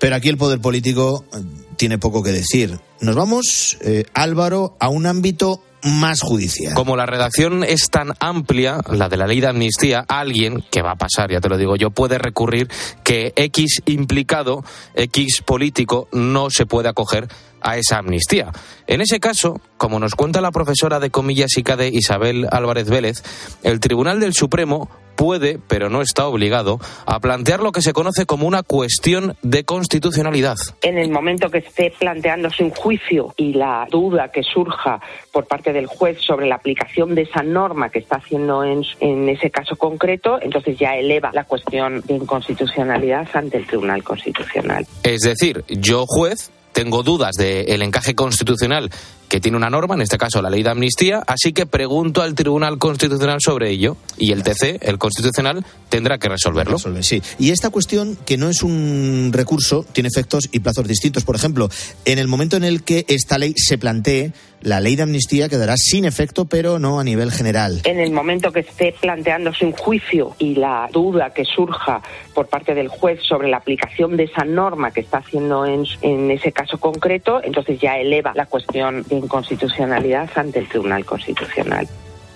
[0.00, 1.42] pero aquí el poder político eh,
[1.76, 2.78] tiene poco que decir.
[3.00, 6.74] Nos vamos, eh, Álvaro, a un ámbito más judicial.
[6.74, 10.92] Como la redacción es tan amplia, la de la ley de amnistía, alguien, que va
[10.92, 12.68] a pasar, ya te lo digo yo, puede recurrir
[13.04, 14.64] que X implicado,
[14.94, 17.28] X político, no se puede acoger
[17.60, 18.50] a esa amnistía.
[18.86, 23.22] En ese caso, como nos cuenta la profesora de comillas y CADE Isabel Álvarez Vélez,
[23.62, 24.88] el Tribunal del Supremo
[25.18, 29.64] puede, pero no está obligado, a plantear lo que se conoce como una cuestión de
[29.64, 30.56] constitucionalidad.
[30.80, 35.00] En el momento que esté planteándose un juicio y la duda que surja
[35.32, 39.28] por parte del juez sobre la aplicación de esa norma que está haciendo en, en
[39.28, 44.86] ese caso concreto, entonces ya eleva la cuestión de inconstitucionalidad ante el Tribunal Constitucional.
[45.02, 48.88] Es decir, yo juez tengo dudas del encaje constitucional
[49.28, 52.34] que tiene una norma, en este caso la ley de amnistía, así que pregunto al
[52.34, 56.76] Tribunal Constitucional sobre ello y el TC, el Constitucional, tendrá que resolverlo.
[56.76, 57.22] Resolver, sí.
[57.38, 61.24] Y esta cuestión, que no es un recurso, tiene efectos y plazos distintos.
[61.24, 61.68] Por ejemplo,
[62.04, 65.76] en el momento en el que esta ley se plantee, la ley de amnistía quedará
[65.76, 67.80] sin efecto, pero no a nivel general.
[67.84, 72.02] En el momento que esté planteándose un juicio y la duda que surja
[72.34, 76.30] por parte del juez sobre la aplicación de esa norma que está haciendo en, en
[76.30, 81.88] ese caso concreto, entonces ya eleva la cuestión de inconstitucionalidad ante el Tribunal Constitucional.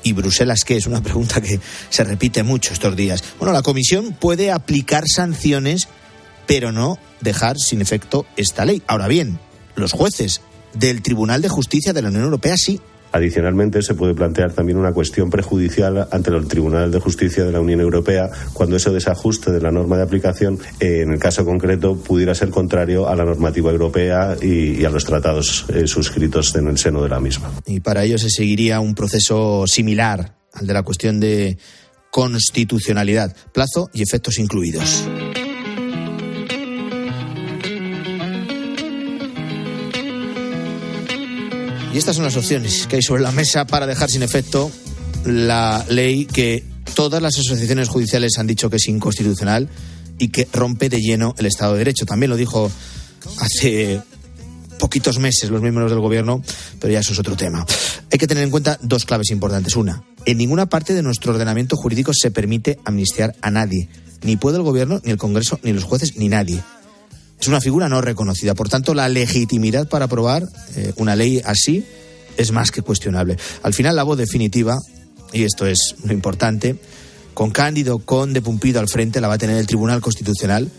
[0.03, 0.77] ¿Y Bruselas qué?
[0.77, 3.23] Es una pregunta que se repite mucho estos días.
[3.39, 5.89] Bueno, la Comisión puede aplicar sanciones,
[6.47, 8.83] pero no dejar sin efecto esta ley.
[8.87, 9.39] Ahora bien,
[9.77, 10.43] los jueces
[10.75, 12.81] del Tribunal de Justicia de la Unión Europea sí
[13.13, 17.61] Adicionalmente, se puede plantear también una cuestión prejudicial ante el Tribunal de Justicia de la
[17.61, 22.35] Unión Europea cuando ese desajuste de la norma de aplicación, en el caso concreto, pudiera
[22.35, 27.03] ser contrario a la normativa europea y, a los tratados eh, suscritos en el seno
[27.03, 27.53] de la misma.
[27.67, 31.59] Y para ello se seguiría un proceso similar al de la cuestión de
[32.11, 35.05] constitucionalidad, plazo y efectos incluidos.
[41.93, 44.71] Y estas son las opciones que hay sobre la mesa para dejar sin efecto
[45.27, 46.65] la ley que
[46.95, 49.69] todas las asociaciones judiciales han dicho que es inconstitucional
[50.19, 52.07] y que rompe de lleno el Estado de Derecho.
[52.07, 52.71] También lo dijo
[53.39, 54.01] hace
[54.79, 56.43] poquitos meses los miembros del gobierno,
[56.81, 57.67] pero ya eso es otro tema.
[58.11, 59.77] Hay que tener en cuenta dos claves importantes.
[59.77, 63.89] Una, en ninguna parte de nuestro ordenamiento jurídico se permite amnistiar a nadie.
[64.23, 66.63] Ni puede el gobierno, ni el Congreso, ni los jueces, ni nadie.
[67.43, 68.55] Es una figura no reconocida.
[68.55, 70.45] Por tanto, la legitimidad para aprobar
[70.77, 71.85] eh, una ley así
[72.37, 73.37] es más que cuestionable.
[73.65, 74.79] Al final, la voz definitiva,
[75.33, 76.77] y esto es lo importante,
[77.35, 80.71] con Cándido Conde Pumpido al frente la va a tener el Tribunal Constitucional,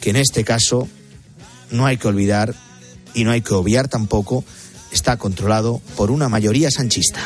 [0.00, 0.86] que en este caso
[1.72, 2.54] no hay que olvidar
[3.12, 4.44] y no hay que obviar tampoco,
[4.92, 7.18] está controlado por una mayoría sanchista.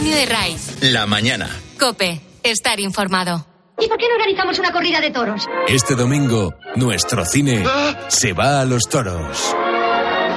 [0.00, 0.78] Antonio de Raiz.
[0.80, 1.46] La mañana.
[1.78, 2.22] Cope.
[2.42, 3.44] Estar informado.
[3.78, 5.46] ¿Y por qué no organizamos una corrida de toros?
[5.68, 7.62] Este domingo, nuestro cine
[8.08, 9.54] se va a los toros.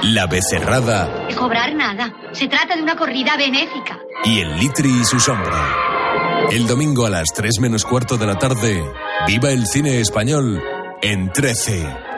[0.02, 2.14] La Becerrada De cobrar nada.
[2.34, 4.00] Se trata de una corrida benéfica.
[4.26, 6.50] y el Litri y su sombra.
[6.52, 8.84] El domingo a las 3 menos cuarto de la tarde,
[9.28, 10.62] viva el cine español
[11.02, 12.13] en 13.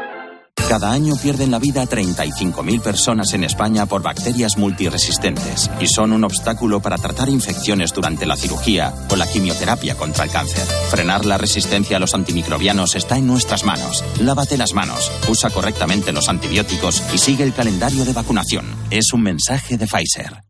[0.68, 6.24] Cada año pierden la vida 35.000 personas en España por bacterias multiresistentes y son un
[6.24, 10.66] obstáculo para tratar infecciones durante la cirugía o la quimioterapia contra el cáncer.
[10.89, 14.03] Frenar la resistencia a los antimicrobianos está en nuestras manos.
[14.20, 18.66] Lávate las manos, usa correctamente los antibióticos y sigue el calendario de vacunación.
[18.89, 20.41] Es un mensaje de Pfizer.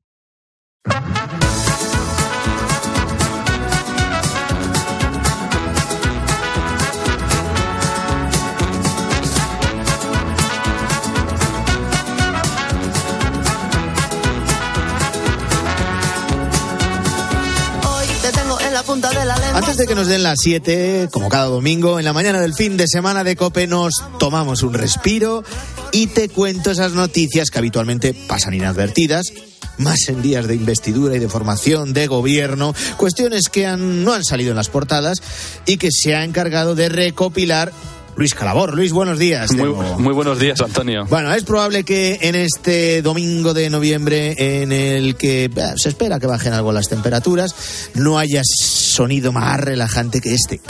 [19.67, 22.77] Antes de que nos den las 7, como cada domingo, en la mañana del fin
[22.77, 25.43] de semana de Cope nos tomamos un respiro
[25.91, 29.33] y te cuento esas noticias que habitualmente pasan inadvertidas,
[29.79, 34.23] más en días de investidura y de formación de gobierno, cuestiones que han- no han
[34.23, 35.17] salido en las portadas
[35.65, 37.71] y que se ha encargado de recopilar
[38.17, 38.73] Luis Calabor.
[38.73, 39.51] Luis, buenos días.
[39.51, 41.05] Muy, buenos días, Antonio.
[41.09, 46.19] Bueno, es probable que en este domingo de noviembre, en el que eh, se espera
[46.19, 50.61] que bajen algo las temperaturas, no haya sonido más relajante que este.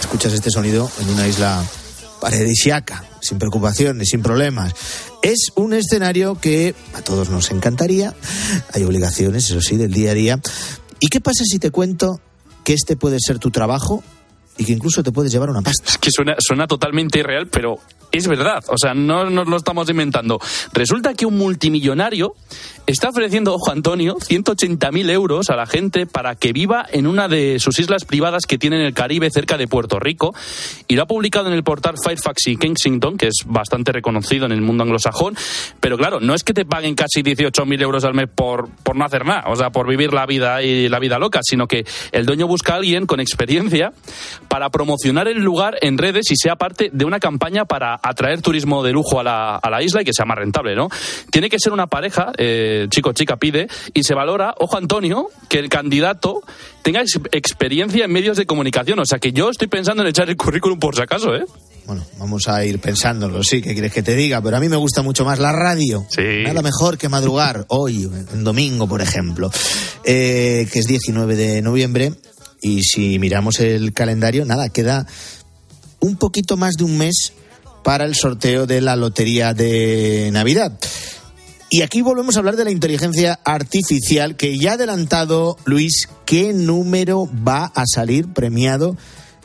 [0.00, 1.62] Escuchas este sonido en una isla
[2.20, 4.74] paradisiaca, sin preocupaciones, sin problemas.
[5.22, 8.14] Es un escenario que a todos nos encantaría.
[8.72, 10.40] Hay obligaciones, eso sí, del día a día.
[11.00, 12.20] ¿Y qué pasa si te cuento
[12.64, 14.02] que este puede ser tu trabajo
[14.56, 15.90] y que incluso te puedes llevar una pasta?
[15.90, 17.78] Es que suena, totalmente irreal, pero
[18.18, 18.64] es verdad.
[18.68, 20.40] O sea, no nos lo estamos inventando.
[20.72, 22.34] Resulta que un multimillonario
[22.86, 27.58] está ofreciendo, ojo Antonio, 180.000 euros a la gente para que viva en una de
[27.58, 30.34] sus islas privadas que tiene en el Caribe cerca de Puerto Rico.
[30.88, 34.52] Y lo ha publicado en el portal Fairfax y Kensington, que es bastante reconocido en
[34.52, 35.36] el mundo anglosajón.
[35.80, 39.04] Pero claro, no es que te paguen casi 18.000 euros al mes por, por no
[39.04, 42.26] hacer nada, o sea, por vivir la vida y la vida loca, sino que el
[42.26, 43.92] dueño busca a alguien con experiencia
[44.48, 48.82] para promocionar el lugar en redes y sea parte de una campaña para atraer turismo
[48.82, 50.88] de lujo a la, a la isla y que sea más rentable, ¿no?
[51.30, 55.58] Tiene que ser una pareja, eh, chico chica pide, y se valora, ojo Antonio, que
[55.58, 56.42] el candidato
[56.82, 58.98] tenga ex- experiencia en medios de comunicación.
[58.98, 61.44] O sea que yo estoy pensando en echar el currículum por si acaso, ¿eh?
[61.86, 64.40] Bueno, vamos a ir pensándolo, sí, ¿qué quieres que te diga?
[64.40, 66.06] Pero a mí me gusta mucho más la radio.
[66.44, 69.50] Nada mejor que madrugar hoy, en domingo, por ejemplo,
[70.04, 72.12] eh, que es 19 de noviembre.
[72.62, 75.06] Y si miramos el calendario, nada, queda
[76.00, 77.34] un poquito más de un mes
[77.84, 80.72] para el sorteo de la lotería de Navidad.
[81.70, 86.52] Y aquí volvemos a hablar de la inteligencia artificial, que ya ha adelantado Luis qué
[86.52, 88.96] número va a salir premiado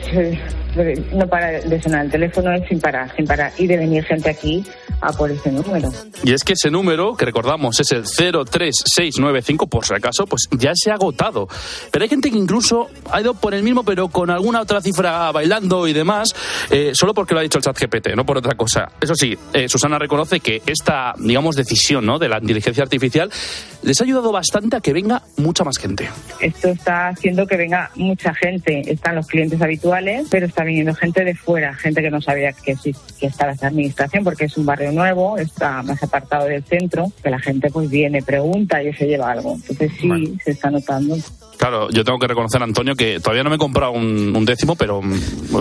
[1.13, 4.29] no para de sonar el teléfono es sin parar, sin parar y de venir gente
[4.29, 4.63] aquí
[5.01, 5.89] a por ese número.
[6.23, 10.91] Y es que número, que recordamos es el 03695, por si acaso, pues ya se
[10.91, 11.47] ha agotado.
[11.91, 15.31] Pero hay gente que incluso ha ido por el mismo, pero con alguna otra cifra
[15.31, 16.33] bailando y demás,
[16.69, 18.91] eh, solo porque lo ha dicho el chat GPT, no por otra cosa.
[18.99, 22.19] Eso sí, eh, Susana reconoce que esta, digamos, decisión ¿no?
[22.19, 23.29] de la inteligencia artificial
[23.83, 26.07] les ha ayudado bastante a que venga mucha más gente.
[26.39, 28.81] Esto está haciendo que venga mucha gente.
[28.91, 32.75] Están los clientes habituales, pero está viniendo gente de fuera, gente que no sabía que,
[32.75, 37.29] sí, que estaba esta administración, porque es un barrio nuevo, está más apartado centro, que
[37.29, 39.55] la gente pues viene, pregunta y se lleva algo.
[39.55, 41.17] Entonces sí, se está notando.
[41.61, 44.75] Claro, yo tengo que reconocer, Antonio, que todavía no me he comprado un, un décimo,
[44.75, 45.13] pero mm,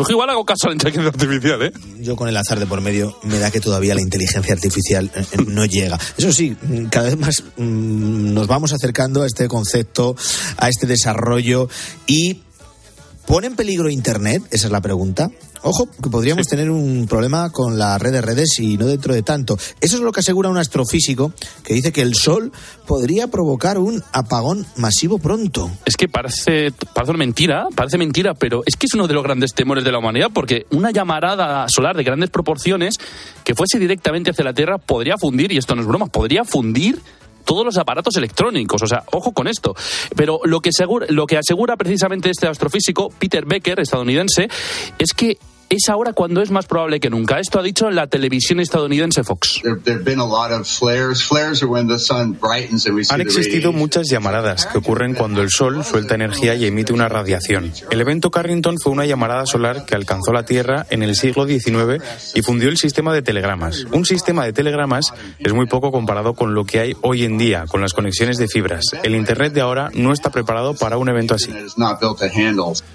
[0.08, 1.72] igual hago caso a la inteligencia artificial, ¿eh?
[1.98, 5.22] Yo con el azar de por medio me da que todavía la inteligencia artificial eh,
[5.32, 5.98] eh, no llega.
[6.16, 10.16] Eso sí, mm, cada vez más mm, nos vamos acercando a este concepto,
[10.56, 11.68] a este desarrollo
[12.06, 12.40] y
[13.26, 14.42] ¿Pone en peligro Internet?
[14.50, 15.30] Esa es la pregunta.
[15.62, 19.22] Ojo, que podríamos tener un problema con la red de redes y no dentro de
[19.22, 19.58] tanto.
[19.80, 22.50] Eso es lo que asegura un astrofísico que dice que el Sol
[22.86, 25.70] podría provocar un apagón masivo pronto.
[25.84, 29.52] Es que parece, parece mentira, parece mentira, pero es que es uno de los grandes
[29.52, 32.94] temores de la humanidad, porque una llamarada solar de grandes proporciones
[33.44, 37.00] que fuese directamente hacia la Tierra podría fundir, y esto no es broma, podría fundir
[37.44, 38.82] todos los aparatos electrónicos.
[38.82, 39.74] O sea, ojo con esto.
[40.16, 44.48] Pero lo que, asegura, lo que asegura precisamente este astrofísico, Peter Becker, estadounidense,
[44.98, 45.38] es que
[45.70, 47.38] es ahora cuando es más probable que nunca.
[47.38, 49.62] Esto ha dicho la televisión estadounidense Fox.
[53.10, 57.72] Han existido muchas llamaradas que ocurren cuando el Sol suelta energía y emite una radiación.
[57.88, 62.02] El evento Carrington fue una llamarada solar que alcanzó la Tierra en el siglo XIX
[62.34, 63.86] y fundió el sistema de telegramas.
[63.92, 67.66] Un sistema de telegramas es muy poco comparado con lo que hay hoy en día,
[67.68, 68.86] con las conexiones de fibras.
[69.04, 71.52] El Internet de ahora no está preparado para un evento así.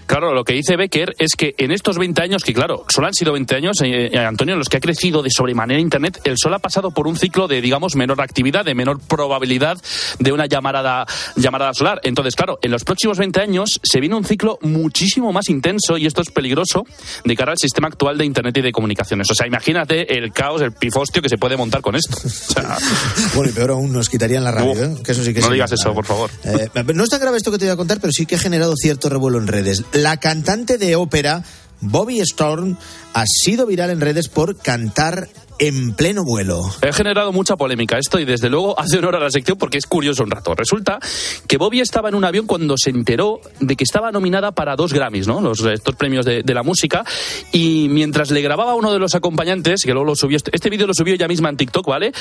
[0.07, 3.13] Claro, lo que dice Becker es que en estos 20 años, que claro, solo han
[3.13, 6.37] sido 20 años, eh, eh, Antonio, en los que ha crecido de sobremanera Internet, el
[6.37, 9.77] Sol ha pasado por un ciclo de, digamos, menor actividad, de menor probabilidad
[10.19, 11.05] de una llamarada,
[11.35, 11.99] llamarada solar.
[12.03, 16.05] Entonces, claro, en los próximos 20 años se viene un ciclo muchísimo más intenso, y
[16.05, 16.85] esto es peligroso,
[17.23, 19.29] de cara al sistema actual de Internet y de comunicaciones.
[19.29, 22.17] O sea, imagínate el caos, el pifostio que se puede montar con esto.
[22.25, 22.77] O sea,
[23.35, 24.95] Bueno, y peor aún, nos quitarían la radio, ¿eh?
[25.03, 25.53] que eso sí que no sí.
[25.53, 26.29] digas eso, por favor.
[26.43, 28.39] Eh, no es tan grave esto que te voy a contar, pero sí que ha
[28.39, 29.83] generado cierto revuelo en redes.
[29.93, 31.43] La cantante de ópera,
[31.81, 32.77] Bobby Storm,
[33.13, 36.63] ha sido viral en redes por cantar en pleno vuelo.
[36.81, 39.85] He generado mucha polémica esto y desde luego hace honor a la sección porque es
[39.85, 40.53] curioso un rato.
[40.55, 40.99] Resulta
[41.47, 44.93] que Bobby estaba en un avión cuando se enteró de que estaba nominada para dos
[44.93, 45.41] Grammys, ¿no?
[45.41, 47.03] Los, estos premios de, de la música.
[47.51, 50.69] Y mientras le grababa a uno de los acompañantes, que luego lo subió, este, este
[50.69, 52.11] vídeo lo subió ella misma en TikTok, ¿vale?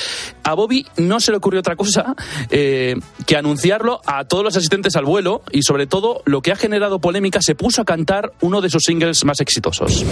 [0.42, 2.14] A Bobby no se le ocurrió otra cosa
[2.50, 2.94] eh,
[3.26, 7.00] que anunciarlo a todos los asistentes al vuelo y sobre todo lo que ha generado
[7.00, 10.04] polémica, se puso a cantar uno de sus singles más exitosos.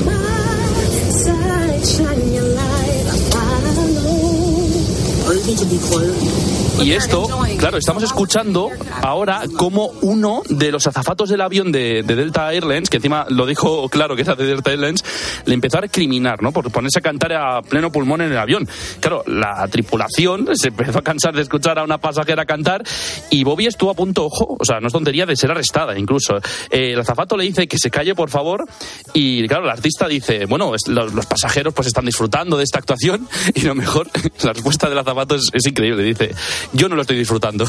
[5.47, 6.42] need to be clear
[6.81, 8.71] Y esto, claro, estamos escuchando
[9.03, 13.47] ahora como uno de los azafatos del avión de, de, Delta Airlines, que encima lo
[13.47, 15.05] dijo claro que era de Delta Airlines,
[15.45, 16.51] le empezó a recriminar, ¿no?
[16.51, 18.69] Por ponerse a cantar a pleno pulmón en el avión.
[19.01, 22.83] Claro, la tripulación se empezó a cansar de escuchar a una pasajera cantar
[23.31, 26.37] y Bobby estuvo a punto, ojo, o sea, no es tontería de ser arrestada incluso.
[26.71, 28.65] Eh, el azafato le dice que se calle, por favor,
[29.13, 33.61] y claro, el artista dice, bueno, los, pasajeros pues están disfrutando de esta actuación y
[33.63, 34.09] lo mejor,
[34.43, 36.35] la respuesta del azafato es increíble, dice,
[36.73, 37.67] yo no lo estoy disfrutando.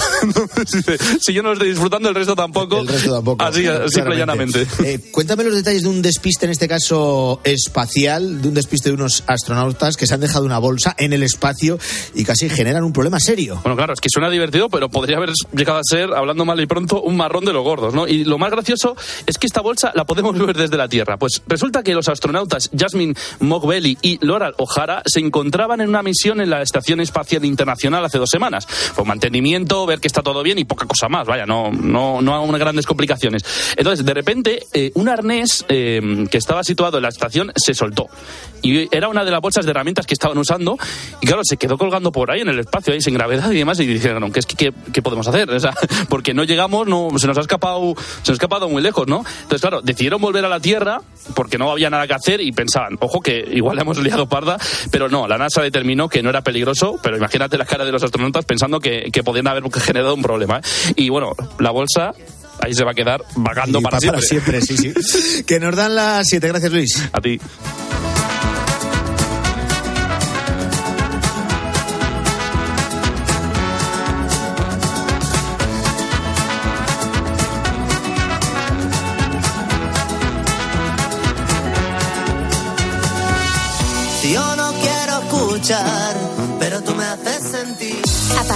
[1.21, 2.79] si yo no lo estoy disfrutando, el resto tampoco.
[2.79, 3.43] El resto tampoco.
[3.43, 4.67] Así, simple y llanamente.
[4.83, 8.95] Eh, cuéntame los detalles de un despiste, en este caso espacial, de un despiste de
[8.95, 11.79] unos astronautas que se han dejado una bolsa en el espacio
[12.13, 13.59] y casi generan un problema serio.
[13.63, 16.65] Bueno, claro, es que suena divertido, pero podría haber llegado a ser, hablando mal y
[16.65, 18.07] pronto, un marrón de los gordos, ¿no?
[18.07, 18.95] Y lo más gracioso
[19.25, 21.17] es que esta bolsa la podemos ver desde la Tierra.
[21.17, 26.41] Pues resulta que los astronautas Jasmine Mogbelli y Laura O'Hara se encontraban en una misión
[26.41, 28.67] en la Estación Espacial Internacional hace dos semanas.
[28.93, 32.53] Fue mantenimiento, ver que está todo bien y poca cosa más, vaya, no, no, no
[32.53, 33.43] hay grandes complicaciones.
[33.75, 38.07] Entonces, de repente, eh, un arnés eh, que estaba situado en la estación se soltó.
[38.63, 40.77] Y era una de las bolsas de herramientas que estaban usando
[41.21, 43.79] y claro, se quedó colgando por ahí en el espacio, ahí sin gravedad y demás
[43.79, 45.49] y dijeron, ¿qué, que, qué, podemos hacer?
[46.09, 49.23] Porque no llegamos, no, se nos ha escapado, se nos ha escapado muy lejos, ¿no?
[49.43, 51.01] Entonces, claro, decidieron volver a la Tierra
[51.35, 54.57] porque no había nada que hacer y pensaban, ojo que igual hemos liado parda,
[54.91, 58.03] pero no, la NASA determinó que no era peligroso, pero imagínate la cara de los
[58.03, 60.59] astronautas pensando que, que podían haber generado un problema.
[60.59, 60.93] ¿eh?
[60.95, 62.13] Y bueno, la bolsa
[62.59, 64.61] ahí se va a quedar vagando para, para siempre.
[64.61, 65.43] sí, sí.
[65.47, 66.47] que nos dan las siete.
[66.47, 67.09] Gracias, Luis.
[67.11, 67.39] A ti.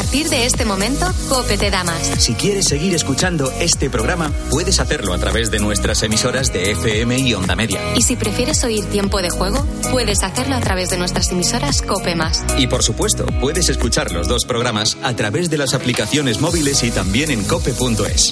[0.08, 2.02] Partir de este momento, Cope te da más.
[2.20, 7.20] Si quieres seguir escuchando este programa, puedes hacerlo a través de nuestras emisoras de FM
[7.20, 7.82] y Onda Media.
[7.94, 12.16] Y si prefieres oír tiempo de juego, puedes hacerlo a través de nuestras emisoras Cope
[12.16, 12.46] más.
[12.58, 16.92] Y por supuesto, puedes escuchar los dos programas a través de las aplicaciones móviles y
[16.92, 18.32] también en cope.es.